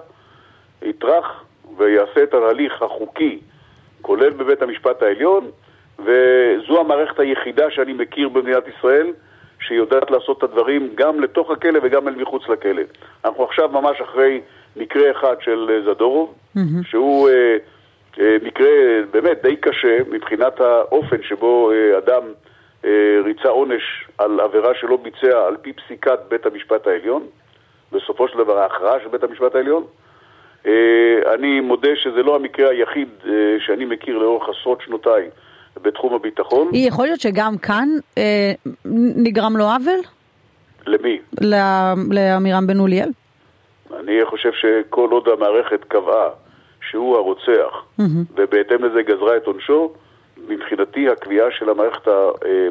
יטרח 0.82 1.44
ויעשה 1.78 2.24
את 2.24 2.34
ההליך 2.34 2.82
החוקי, 2.82 3.40
כולל 4.02 4.30
בבית 4.30 4.62
המשפט 4.62 5.02
העליון, 5.04 5.50
וזו 6.00 6.80
המערכת 6.80 7.20
היחידה 7.20 7.72
שאני 7.72 7.94
מכיר 7.94 8.30
במדינת 8.30 8.64
ישראל, 8.78 9.08
שיודעת 9.60 10.12
לעשות 10.12 10.38
את 10.38 10.44
הדברים 10.44 10.90
גם 10.96 11.20
לתוך 11.20 11.52
הכלא 11.52 11.80
וגם 11.84 12.08
אל 12.08 12.16
מחוץ 12.16 12.44
לכלא. 12.50 12.82
אנחנו 13.26 13.44
עכשיו 13.44 13.70
ממש 13.70 14.02
אחרי 14.02 14.42
מקרה 14.76 15.12
אחד 15.12 15.36
של 15.42 15.82
זדורוב, 15.86 16.34
mm-hmm. 16.34 16.60
שהוא 16.84 17.30
אה, 17.30 17.34
אה, 17.34 17.58
מקרה 18.20 18.70
באמת 19.12 19.42
די 19.42 19.56
קשה 19.56 19.98
מבחינת 20.10 20.60
האופן 20.60 21.24
שבו 21.24 21.72
אה, 21.72 21.98
אדם 21.98 22.22
אה, 22.86 22.90
ריצה 23.24 23.50
עונש 23.50 23.84
על 24.18 24.40
עבירה 24.40 24.74
שלא 24.82 24.98
ביצע 24.98 25.48
על 25.48 25.58
פי 25.62 25.74
פסיקת 25.74 26.20
בית 26.30 26.46
המשפט 26.46 26.88
העליון, 26.88 27.24
בסופו 27.92 28.28
של 28.28 28.38
דבר 28.38 28.58
ההכרעה 28.58 29.00
של 29.04 29.08
בית 29.10 29.24
המשפט 29.24 29.56
העליון. 29.56 29.84
אה, 30.66 31.34
אני 31.34 31.60
מודה 31.60 31.90
שזה 31.96 32.24
לא 32.24 32.36
המקרה 32.36 32.70
היחיד 32.70 33.10
אה, 33.26 33.32
שאני 33.66 33.86
מכיר 33.86 34.18
לאורך 34.18 34.50
עשרות 34.50 34.82
שנותיי 34.82 35.30
בתחום 35.82 36.14
הביטחון. 36.14 36.70
יכול 36.74 37.06
להיות 37.06 37.20
שגם 37.20 37.58
כאן 37.58 37.90
נגרם 39.16 39.58
לו 39.58 39.66
עוול? 39.66 40.00
למי? 40.88 41.20
לעמירם 42.12 42.68
בן 42.68 42.80
אוליאל? 42.80 43.10
אני 44.00 44.26
חושב 44.26 44.52
שכל 44.52 45.08
עוד 45.12 45.28
המערכת 45.28 45.84
קבעה 45.84 46.30
שהוא 46.90 47.18
הרוצח, 47.18 47.74
mm-hmm. 48.00 48.04
ובהתאם 48.36 48.84
לזה 48.86 49.02
גזרה 49.02 49.38
את 49.38 49.46
עונשו, 49.46 49.94
מבחינתי 50.48 51.10
הקביעה 51.10 51.48
של 51.52 51.70
המערכת, 51.70 52.08
אה, 52.08 52.14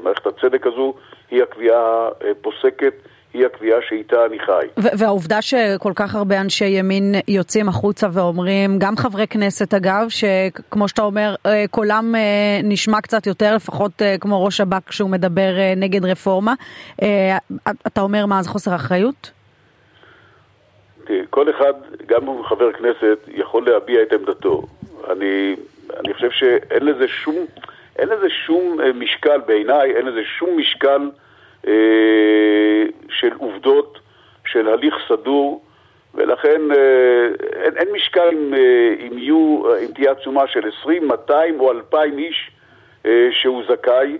מערכת 0.04 0.26
הצדק 0.26 0.66
הזו 0.66 0.94
היא 1.30 1.42
הקביעה 1.42 2.08
הפוסקת, 2.30 2.94
היא 3.34 3.46
הקביעה 3.46 3.78
שאיתה 3.88 4.16
אני 4.26 4.38
חי. 4.38 4.66
והעובדה 4.76 5.42
שכל 5.42 5.92
כך 5.96 6.14
הרבה 6.14 6.40
אנשי 6.40 6.64
ימין 6.64 7.14
יוצאים 7.28 7.68
החוצה 7.68 8.08
ואומרים, 8.12 8.78
גם 8.78 8.96
חברי 8.96 9.26
כנסת 9.26 9.74
אגב, 9.74 10.06
שכמו 10.08 10.88
שאתה 10.88 11.02
אומר, 11.02 11.34
אה, 11.46 11.64
קולם 11.70 12.14
אה, 12.14 12.20
נשמע 12.64 13.00
קצת 13.00 13.26
יותר, 13.26 13.54
לפחות 13.56 14.02
כמו 14.20 14.44
ראש 14.44 14.56
שב"כ 14.56 14.88
כשהוא 14.88 15.10
מדבר 15.10 15.52
נגד 15.76 16.04
רפורמה, 16.04 16.54
אתה 17.86 18.00
אומר 18.00 18.26
מה, 18.26 18.42
זה 18.42 18.48
חוסר 18.48 18.74
אחריות? 18.74 19.35
כל 21.30 21.50
אחד, 21.50 21.72
גם 22.06 22.24
הוא 22.24 22.44
חבר 22.44 22.72
כנסת, 22.72 23.18
יכול 23.28 23.66
להביע 23.66 24.02
את 24.02 24.12
עמדתו. 24.12 24.62
אני 25.10 25.56
אני 26.00 26.14
חושב 26.14 26.30
שאין 26.30 26.86
לזה 26.86 27.08
שום, 27.08 27.46
אין 27.98 28.08
לזה 28.08 28.26
שום 28.46 28.80
אה, 28.80 28.92
משקל 28.92 29.40
בעיניי, 29.46 29.96
אין 29.96 30.06
לזה 30.06 30.24
שום 30.24 30.58
משקל 30.58 31.10
אה, 31.66 31.72
של 33.10 33.30
עובדות, 33.38 33.98
של 34.46 34.68
הליך 34.68 34.94
סדור, 35.08 35.64
ולכן 36.14 36.60
אה, 36.70 37.28
אין, 37.62 37.76
אין 37.76 37.88
משקל 37.92 38.28
אם, 38.32 38.54
אה, 38.54 38.94
אם, 39.06 39.18
יהיו, 39.18 39.62
אם 39.82 39.92
תהיה 39.94 40.10
עצומה 40.10 40.46
של 40.46 40.68
20, 40.80 41.08
200 41.08 41.60
או 41.60 41.72
2,000 41.72 42.18
איש 42.18 42.50
אה, 43.06 43.28
שהוא 43.30 43.62
זכאי. 43.68 44.18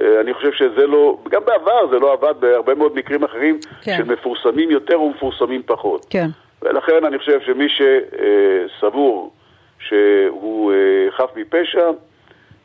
אה, 0.00 0.20
אני 0.20 0.34
חושב 0.34 0.52
שזה 0.52 0.86
לא, 0.86 1.18
גם 1.28 1.42
בעבר 1.44 1.88
זה 1.90 1.98
לא 1.98 2.12
עבד 2.12 2.34
בהרבה 2.40 2.74
מאוד 2.74 2.94
מקרים 2.94 3.24
אחרים 3.24 3.58
כן. 3.82 3.96
של 3.96 4.04
מפורסמים 4.04 4.70
יותר 4.70 5.00
ומפורסמים 5.00 5.62
פחות. 5.66 6.06
כן. 6.10 6.28
ולכן 6.62 7.04
אני 7.04 7.18
חושב 7.18 7.40
שמי 7.40 7.66
שסבור 7.68 9.32
שהוא 9.78 10.72
אה, 10.72 11.10
חף 11.10 11.30
מפשע, 11.36 11.90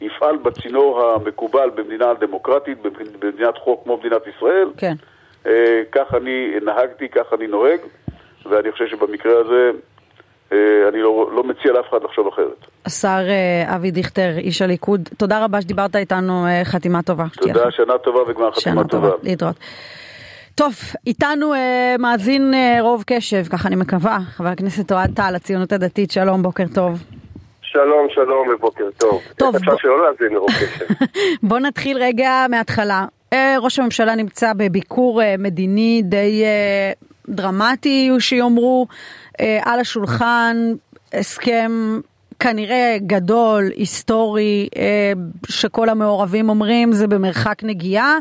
יפעל 0.01 0.37
בצינור 0.37 1.01
המקובל 1.01 1.69
במדינה 1.75 2.13
דמוקרטית, 2.13 2.77
במדינת 3.19 3.57
חוק 3.57 3.83
כמו 3.83 3.97
מדינת 3.97 4.21
ישראל. 4.27 4.67
כן. 4.77 4.93
אה, 5.45 5.81
כך 5.91 6.13
אני 6.13 6.53
נהגתי, 6.61 7.09
כך 7.09 7.33
אני 7.33 7.47
נוהג, 7.47 7.79
ואני 8.45 8.71
חושב 8.71 8.87
שבמקרה 8.87 9.39
הזה 9.39 9.71
אני 10.87 11.01
לא, 11.01 11.29
לא 11.33 11.43
מציע 11.43 11.71
לאף 11.71 11.89
אחד 11.89 12.03
לחשוב 12.03 12.27
אחרת. 12.27 12.65
השר 12.85 13.19
אבי 13.65 13.91
דיכטר, 13.91 14.29
איש 14.37 14.61
הליכוד, 14.61 15.09
תודה 15.17 15.43
רבה 15.43 15.61
שדיברת 15.61 15.95
איתנו, 15.95 16.45
חתימה 16.63 17.01
טובה. 17.01 17.25
תודה, 17.41 17.71
שנה 17.71 17.97
טובה 17.97 18.31
וגמר 18.31 18.51
חתימה 18.51 18.83
טובה. 18.83 19.09
טובה, 19.09 19.23
להתראות. 19.23 19.55
טוב, 20.55 20.73
איתנו 21.07 21.53
אה, 21.53 21.95
מאזין 21.99 22.53
אה, 22.53 22.77
רוב 22.81 23.03
קשב, 23.07 23.43
ככה 23.43 23.67
אני 23.67 23.75
מקווה, 23.75 24.17
חבר 24.31 24.47
הכנסת 24.47 24.91
אוהד 24.91 25.15
טל, 25.15 25.35
הציונות 25.35 25.71
הדתית, 25.71 26.11
שלום, 26.11 26.43
בוקר 26.43 26.63
טוב. 26.75 27.03
שלום, 27.61 28.07
שלום 28.09 28.47
ובוקר 28.47 28.89
טוב. 28.97 29.21
טוב. 29.37 29.55
אפשר 29.55 29.77
שלא 29.77 30.05
להאזין 30.05 30.33
לרוב 30.33 30.49
קשב. 30.49 30.85
בוא 31.49 31.59
נתחיל 31.59 31.97
רגע 31.97 32.45
מההתחלה. 32.49 33.05
אה, 33.33 33.55
ראש 33.59 33.79
הממשלה 33.79 34.15
נמצא 34.15 34.53
בביקור 34.57 35.21
אה, 35.21 35.35
מדיני 35.37 36.01
די 36.05 36.43
אה, 36.43 36.91
דרמטי, 37.27 38.11
שיאמרו, 38.19 38.87
אה, 39.39 39.59
על 39.63 39.79
השולחן, 39.79 40.57
הסכם 41.13 41.99
כנראה 42.43 42.97
גדול, 43.01 43.69
היסטורי, 43.75 44.67
אה, 44.77 45.13
שכל 45.49 45.89
המעורבים 45.89 46.49
אומרים 46.49 46.91
זה 46.91 47.07
במרחק 47.07 47.63
נגיעה. 47.63 48.17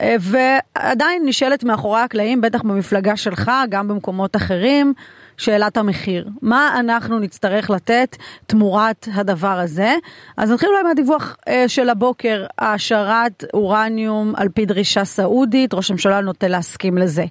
אה, 0.00 0.16
ועדיין 0.20 1.22
נשאלת 1.26 1.64
מאחורי 1.64 2.00
הקלעים, 2.00 2.40
בטח 2.40 2.62
במפלגה 2.62 3.16
שלך, 3.16 3.50
גם 3.68 3.88
במקומות 3.88 4.36
אחרים, 4.36 4.94
שאלת 5.36 5.76
המחיר. 5.76 6.28
מה 6.42 6.76
אנחנו 6.78 7.18
נצטרך 7.18 7.70
לתת 7.70 8.16
תמורת 8.46 9.08
הדבר 9.14 9.58
הזה? 9.58 9.94
אז 10.36 10.50
נתחיל 10.50 10.68
אולי 10.68 10.82
מהדיווח 10.82 11.36
אה, 11.48 11.64
של 11.68 11.88
הבוקר, 11.88 12.46
העשרת 12.58 13.44
אורניום 13.54 14.32
על 14.36 14.48
פי 14.48 14.66
דרישה 14.66 15.04
סעודית, 15.04 15.74
ראש 15.74 15.90
הממשלה 15.90 16.20
נוטה 16.20 16.48
להסכים 16.48 16.98
לזה. 16.98 17.24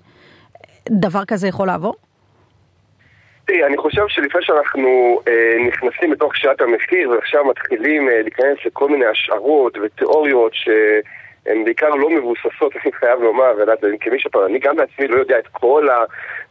דבר 0.91 1.25
כזה 1.25 1.47
יכול 1.47 1.67
לעבור? 1.67 1.93
אני 3.65 3.77
חושב 3.77 4.07
שלפני 4.07 4.41
שאנחנו 4.43 5.21
אה, 5.27 5.55
נכנסים 5.67 6.11
לתוך 6.11 6.37
שאלת 6.37 6.61
המחיר 6.61 7.09
ועכשיו 7.09 7.45
מתחילים 7.45 8.09
אה, 8.09 8.21
להיכנס 8.21 8.57
לכל 8.65 8.89
מיני 8.89 9.05
השערות 9.05 9.77
ותיאוריות 9.77 10.53
ש... 10.53 10.69
הן 11.45 11.63
בעיקר 11.63 11.89
לא 11.89 12.09
מבוססות, 12.09 12.73
אני 12.83 12.91
חייב 12.91 13.21
לומר, 13.21 13.53
כמי 13.99 14.19
שפעם, 14.19 14.45
אני 14.45 14.59
גם 14.59 14.75
בעצמי 14.75 15.07
לא 15.07 15.19
יודע 15.19 15.39
את 15.39 15.47
כל 15.47 15.87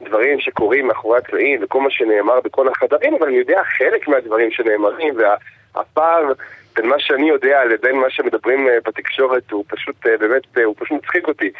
הדברים 0.00 0.40
שקורים 0.40 0.86
מאחורי 0.86 1.18
הקלעים 1.18 1.60
וכל 1.62 1.80
מה 1.80 1.90
שנאמר 1.90 2.40
בכל 2.40 2.68
החדרים, 2.68 3.14
אבל 3.14 3.26
אני 3.26 3.36
יודע 3.36 3.62
חלק 3.78 4.08
מהדברים 4.08 4.50
שנאמרים, 4.50 5.14
והפער 5.16 6.32
בין 6.76 6.86
מה 6.86 6.96
שאני 6.98 7.28
יודע 7.28 7.64
לבין 7.64 7.96
מה 7.96 8.10
שמדברים 8.10 8.68
אה, 8.68 8.78
בתקשורת 8.86 9.50
הוא 9.50 9.64
פשוט, 9.68 10.06
אה, 10.06 10.16
באמת, 10.16 10.42
אה, 10.58 10.64
הוא 10.64 10.74
פשוט 10.78 10.98
מצחיק 11.04 11.28
אותי. 11.28 11.50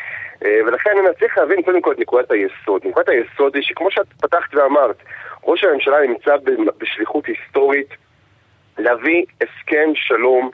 ולכן 0.67 0.91
אני 0.99 1.15
צריך 1.19 1.39
להבין 1.39 1.63
קודם 1.63 1.81
כל 1.81 1.93
את 1.93 1.99
נקודת 1.99 2.31
היסוד. 2.31 2.83
נקודת 2.85 3.09
היסוד 3.09 3.55
היא 3.55 3.63
שכמו 3.63 3.91
שאת 3.91 4.07
פתחת 4.21 4.55
ואמרת, 4.55 4.97
ראש 5.45 5.65
הממשלה 5.65 5.97
נמצא 6.07 6.37
בשליחות 6.79 7.27
היסטורית 7.27 7.89
להביא 8.79 9.25
הסכם 9.41 9.91
שלום 9.95 10.51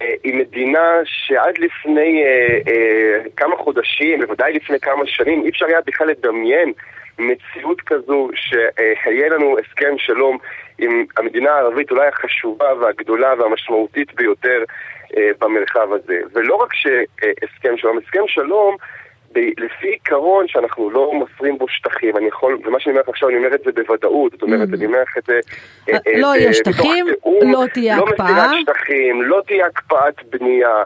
היא 0.00 0.34
מדינה 0.34 1.00
שעד 1.04 1.58
לפני 1.58 2.22
אה, 2.24 2.58
אה, 2.72 3.20
כמה 3.36 3.56
חודשים, 3.56 4.20
בוודאי 4.20 4.52
לפני 4.52 4.80
כמה 4.80 5.06
שנים, 5.06 5.42
אי 5.44 5.48
אפשר 5.48 5.66
היה 5.66 5.80
בכלל 5.86 6.08
לדמיין 6.08 6.72
מציאות 7.18 7.80
כזו 7.80 8.28
שיהיה 8.34 9.28
לנו 9.28 9.56
הסכם 9.58 9.98
שלום 9.98 10.38
עם 10.78 11.04
המדינה 11.16 11.50
הערבית 11.50 11.90
אולי 11.90 12.08
החשובה 12.08 12.74
והגדולה 12.80 13.34
והמשמעותית 13.38 14.14
ביותר 14.14 14.64
אה, 15.16 15.30
במרחב 15.40 15.92
הזה. 15.92 16.18
ולא 16.32 16.54
רק 16.54 16.74
שהסכם 16.74 17.76
שלום, 17.76 17.98
הסכם 17.98 18.22
שלום 18.26 18.76
לפי 19.40 19.86
עיקרון 19.88 20.48
שאנחנו 20.48 20.90
לא 20.90 21.12
מוסרים 21.14 21.58
בו 21.58 21.66
שטחים, 21.68 22.16
אני 22.16 22.26
יכול, 22.28 22.58
ומה 22.64 22.80
שאני 22.80 22.90
אומר 22.92 23.00
לך 23.02 23.08
עכשיו, 23.08 23.28
אני 23.28 23.36
אומר 23.38 23.54
את 23.54 23.60
זה 23.64 23.82
בוודאות, 23.82 24.32
זאת 24.32 24.42
אומרת, 24.42 24.68
Mm. 24.68 24.74
אני 24.76 24.86
אומר 24.86 25.02
לך 25.02 25.18
את 25.18 25.24
זה... 25.26 25.38
אה, 25.88 25.94
אה, 26.06 26.20
לא 26.20 26.32
אה, 26.32 26.36
יהיה 26.36 26.50
מתוך 26.50 26.58
שטחים, 26.74 27.06
לא 27.42 27.64
תהיה 27.74 27.96
לא 27.96 28.04
הקפאה. 28.08 28.26
מסירת 28.26 28.50
שטחים, 28.62 29.22
לא 29.22 29.40
תהיה 29.46 29.66
הקפאת 29.66 30.14
בנייה, 30.30 30.82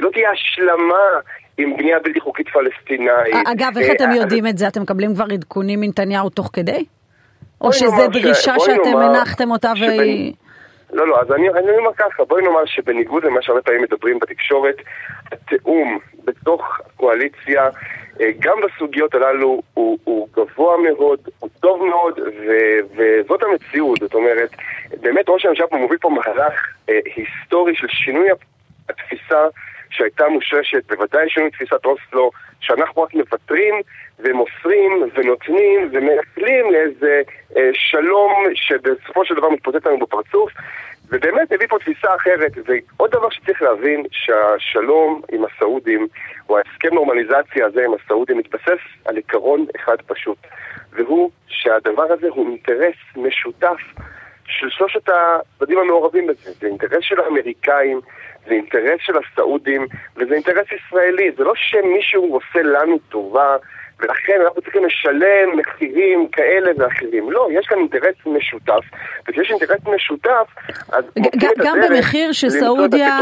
לא 0.00 0.10
תהיה 0.10 0.30
השלמה 0.30 1.04
עם 1.58 1.76
בנייה 1.76 1.98
בלתי 2.04 2.20
חוקית 2.20 2.46
פלסטינאית. 2.48 3.34
אגב, 3.46 3.78
איך 3.78 3.90
אתם 3.90 4.10
יודעים 4.12 4.46
את 4.46 4.58
זה? 4.58 4.68
אתם 4.68 4.82
מקבלים 4.82 5.14
כבר 5.14 5.24
עדכונים 5.32 5.80
מנתניהו 5.80 6.30
תוך 6.30 6.50
כדי? 6.52 6.84
או 7.60 7.66
בואי 7.68 7.72
שזה 7.72 7.86
נאמר 7.96 8.12
ש- 8.12 8.22
דרישה 8.22 8.54
שאתם 8.58 8.96
הנחתם 8.96 9.50
אותה 9.50 9.72
והיא... 9.80 10.32
לא, 10.92 11.06
לא, 11.06 11.20
אז 11.20 11.32
אני, 11.32 11.48
אני 11.50 11.78
אומר 11.78 11.94
ככה, 11.96 12.24
בואי 12.24 12.42
נאמר 12.42 12.64
שבניגוד 12.66 13.24
למה 13.24 13.42
שהרבה 13.42 13.62
פעמים 13.62 13.82
מדברים 13.82 14.18
בתקשורת, 14.18 14.76
התיאום 15.32 15.98
בתוך 16.24 16.80
הקואליציה, 16.80 17.68
אה, 18.20 18.30
גם 18.38 18.58
בסוגיות 18.60 19.14
הללו, 19.14 19.62
הוא, 19.74 19.98
הוא 20.04 20.28
גבוה 20.32 20.76
מאוד, 20.76 21.20
הוא 21.38 21.50
טוב 21.60 21.84
מאוד, 21.84 22.18
ו, 22.18 22.52
וזאת 22.96 23.42
המציאות. 23.42 23.98
זאת 24.00 24.14
אומרת, 24.14 24.50
באמת 25.00 25.24
ראש 25.28 25.46
הממשלה 25.46 25.66
פה 25.66 25.76
מוביל 25.76 25.98
פה 25.98 26.10
מהלך 26.10 26.66
אה, 26.88 26.98
היסטורי 27.16 27.76
של 27.76 27.88
שינוי 27.88 28.28
התפיסה 28.88 29.46
שהייתה 29.90 30.28
מושרשת, 30.28 30.92
בוודאי 30.92 31.28
שינוי 31.30 31.50
תפיסת 31.50 31.84
אוסלו, 31.84 32.30
שאנחנו 32.60 33.02
רק 33.02 33.14
מוותרים 33.14 33.74
ומוסרים 34.18 35.02
ונותנים 35.14 35.88
ומייחלים 35.92 36.72
לאיזה 36.72 37.22
אה, 37.56 37.70
שלום 37.72 38.32
שבסופו 38.54 39.24
של 39.24 39.34
דבר 39.34 39.48
מתפוצץ 39.48 39.86
לנו 39.86 39.98
בפרצוף. 39.98 40.52
ובאמת 41.10 41.52
הביא 41.52 41.66
פה 41.66 41.78
תפיסה 41.78 42.14
אחרת 42.16 42.52
ועוד 42.66 43.10
דבר 43.10 43.30
שצריך 43.30 43.62
להבין 43.62 44.06
שהשלום 44.10 45.22
עם 45.32 45.44
הסעודים 45.44 46.08
או 46.48 46.58
ההסכם 46.58 46.94
נורמליזציה 46.94 47.66
הזה 47.66 47.84
עם 47.84 47.90
הסעודים 47.94 48.38
מתבסס 48.38 48.80
על 49.04 49.16
עיקרון 49.16 49.66
אחד 49.76 49.96
פשוט 50.06 50.38
והוא 50.92 51.30
שהדבר 51.48 52.12
הזה 52.12 52.28
הוא 52.28 52.48
אינטרס 52.48 52.94
משותף 53.16 53.80
של 54.50 54.70
שלושת 54.70 55.08
הצדדים 55.08 55.78
המעורבים 55.78 56.26
בזה 56.26 56.52
זה 56.60 56.66
אינטרס 56.66 57.02
של 57.02 57.20
האמריקאים 57.20 58.00
זה 58.46 58.54
אינטרס 58.54 59.00
של 59.00 59.12
הסעודים, 59.18 59.86
וזה 60.16 60.34
אינטרס 60.34 60.66
ישראלי. 60.72 61.30
זה 61.36 61.44
לא 61.44 61.52
שמישהו 61.56 62.34
עושה 62.34 62.62
לנו 62.62 62.98
טובה, 63.08 63.56
ולכן 64.02 64.40
אנחנו 64.44 64.62
צריכים 64.62 64.84
לשלם 64.84 65.58
מחירים 65.58 66.28
כאלה 66.32 66.70
ואחרים. 66.78 67.30
לא, 67.30 67.48
יש 67.52 67.66
כאן 67.66 67.78
אינטרס 67.78 68.14
משותף, 68.26 68.84
וכשיש 69.28 69.50
אינטרס 69.50 69.80
משותף, 69.94 70.46
אז 70.92 71.04
מוצאים 71.16 71.50
את 71.50 71.58
גם 71.58 71.78
הדרך 71.78 71.90
במחיר 71.90 72.32
שסעודיה, 72.32 73.18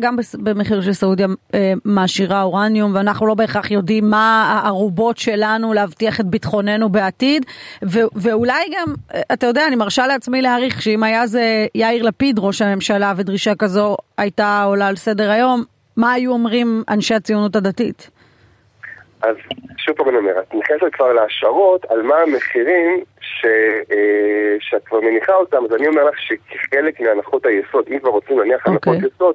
גם 0.00 0.16
במחיר 0.38 0.80
שסעודיה 0.80 1.26
אה, 1.54 1.72
מעשירה 1.84 2.42
אורניום, 2.42 2.94
ואנחנו 2.94 3.26
לא 3.26 3.34
בהכרח 3.34 3.70
יודעים 3.70 4.10
מה 4.10 4.60
הערובות 4.64 5.18
שלנו 5.18 5.72
להבטיח 5.72 6.20
את 6.20 6.26
ביטחוננו 6.26 6.88
בעתיד, 6.88 7.46
ו- 7.84 8.08
ואולי 8.16 8.64
גם, 8.72 8.94
אה, 9.14 9.20
אתה 9.32 9.46
יודע, 9.46 9.66
אני 9.66 9.76
מרשה 9.76 10.06
לעצמי 10.06 10.42
להעריך 10.42 10.82
שאם 10.82 11.02
היה 11.02 11.26
זה 11.26 11.66
יאיר 11.74 12.02
לפיד 12.02 12.38
ראש 12.38 12.62
הממשלה 12.62 13.12
ודרישה 13.16 13.54
כזו 13.54 13.96
הייתה 14.18 14.62
עולה 14.62 14.88
על 14.88 14.96
סדר 14.96 15.30
היום, 15.30 15.64
מה 15.96 16.12
היו 16.12 16.32
אומרים 16.32 16.82
אנשי 16.88 17.14
הציונות 17.14 17.56
הדתית? 17.56 18.10
אז 19.22 19.36
שוב 19.78 19.96
פעם 19.96 20.08
אני 20.08 20.16
אומר, 20.16 20.40
את 20.40 20.54
נכנסת 20.54 20.92
כבר 20.92 21.12
להשערות 21.12 21.84
על 21.84 22.02
מה 22.02 22.16
המחירים 22.16 23.04
ש, 23.20 23.44
אה, 23.92 24.56
שאת 24.60 24.84
כבר 24.84 25.00
מניחה 25.00 25.34
אותם, 25.34 25.64
אז 25.64 25.74
אני 25.74 25.86
אומר 25.86 26.04
לך 26.04 26.18
שכחלק 26.18 27.00
מהנחות 27.00 27.46
היסוד, 27.46 27.84
אם 27.90 27.98
כבר 27.98 28.10
רוצים 28.10 28.38
להניח 28.38 28.66
אוקיי. 28.66 28.92
הנחות 28.92 29.12
יסוד, 29.14 29.34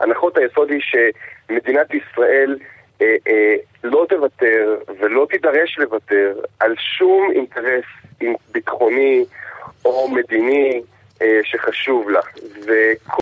הנחות 0.00 0.36
היסוד 0.36 0.70
היא 0.70 0.80
שמדינת 0.80 1.86
ישראל 1.94 2.56
אה, 3.02 3.16
אה, 3.28 3.54
לא 3.84 4.06
תוותר 4.08 4.76
ולא 5.00 5.26
תידרש 5.30 5.78
לוותר 5.78 6.34
על 6.60 6.74
שום 6.78 7.30
אינטרס 7.34 7.84
ביטחוני 8.52 9.24
או 9.84 10.08
מדיני 10.08 10.82
אה, 11.22 11.40
שחשוב 11.44 12.10
לה. 12.10 12.20
וכל 12.66 13.12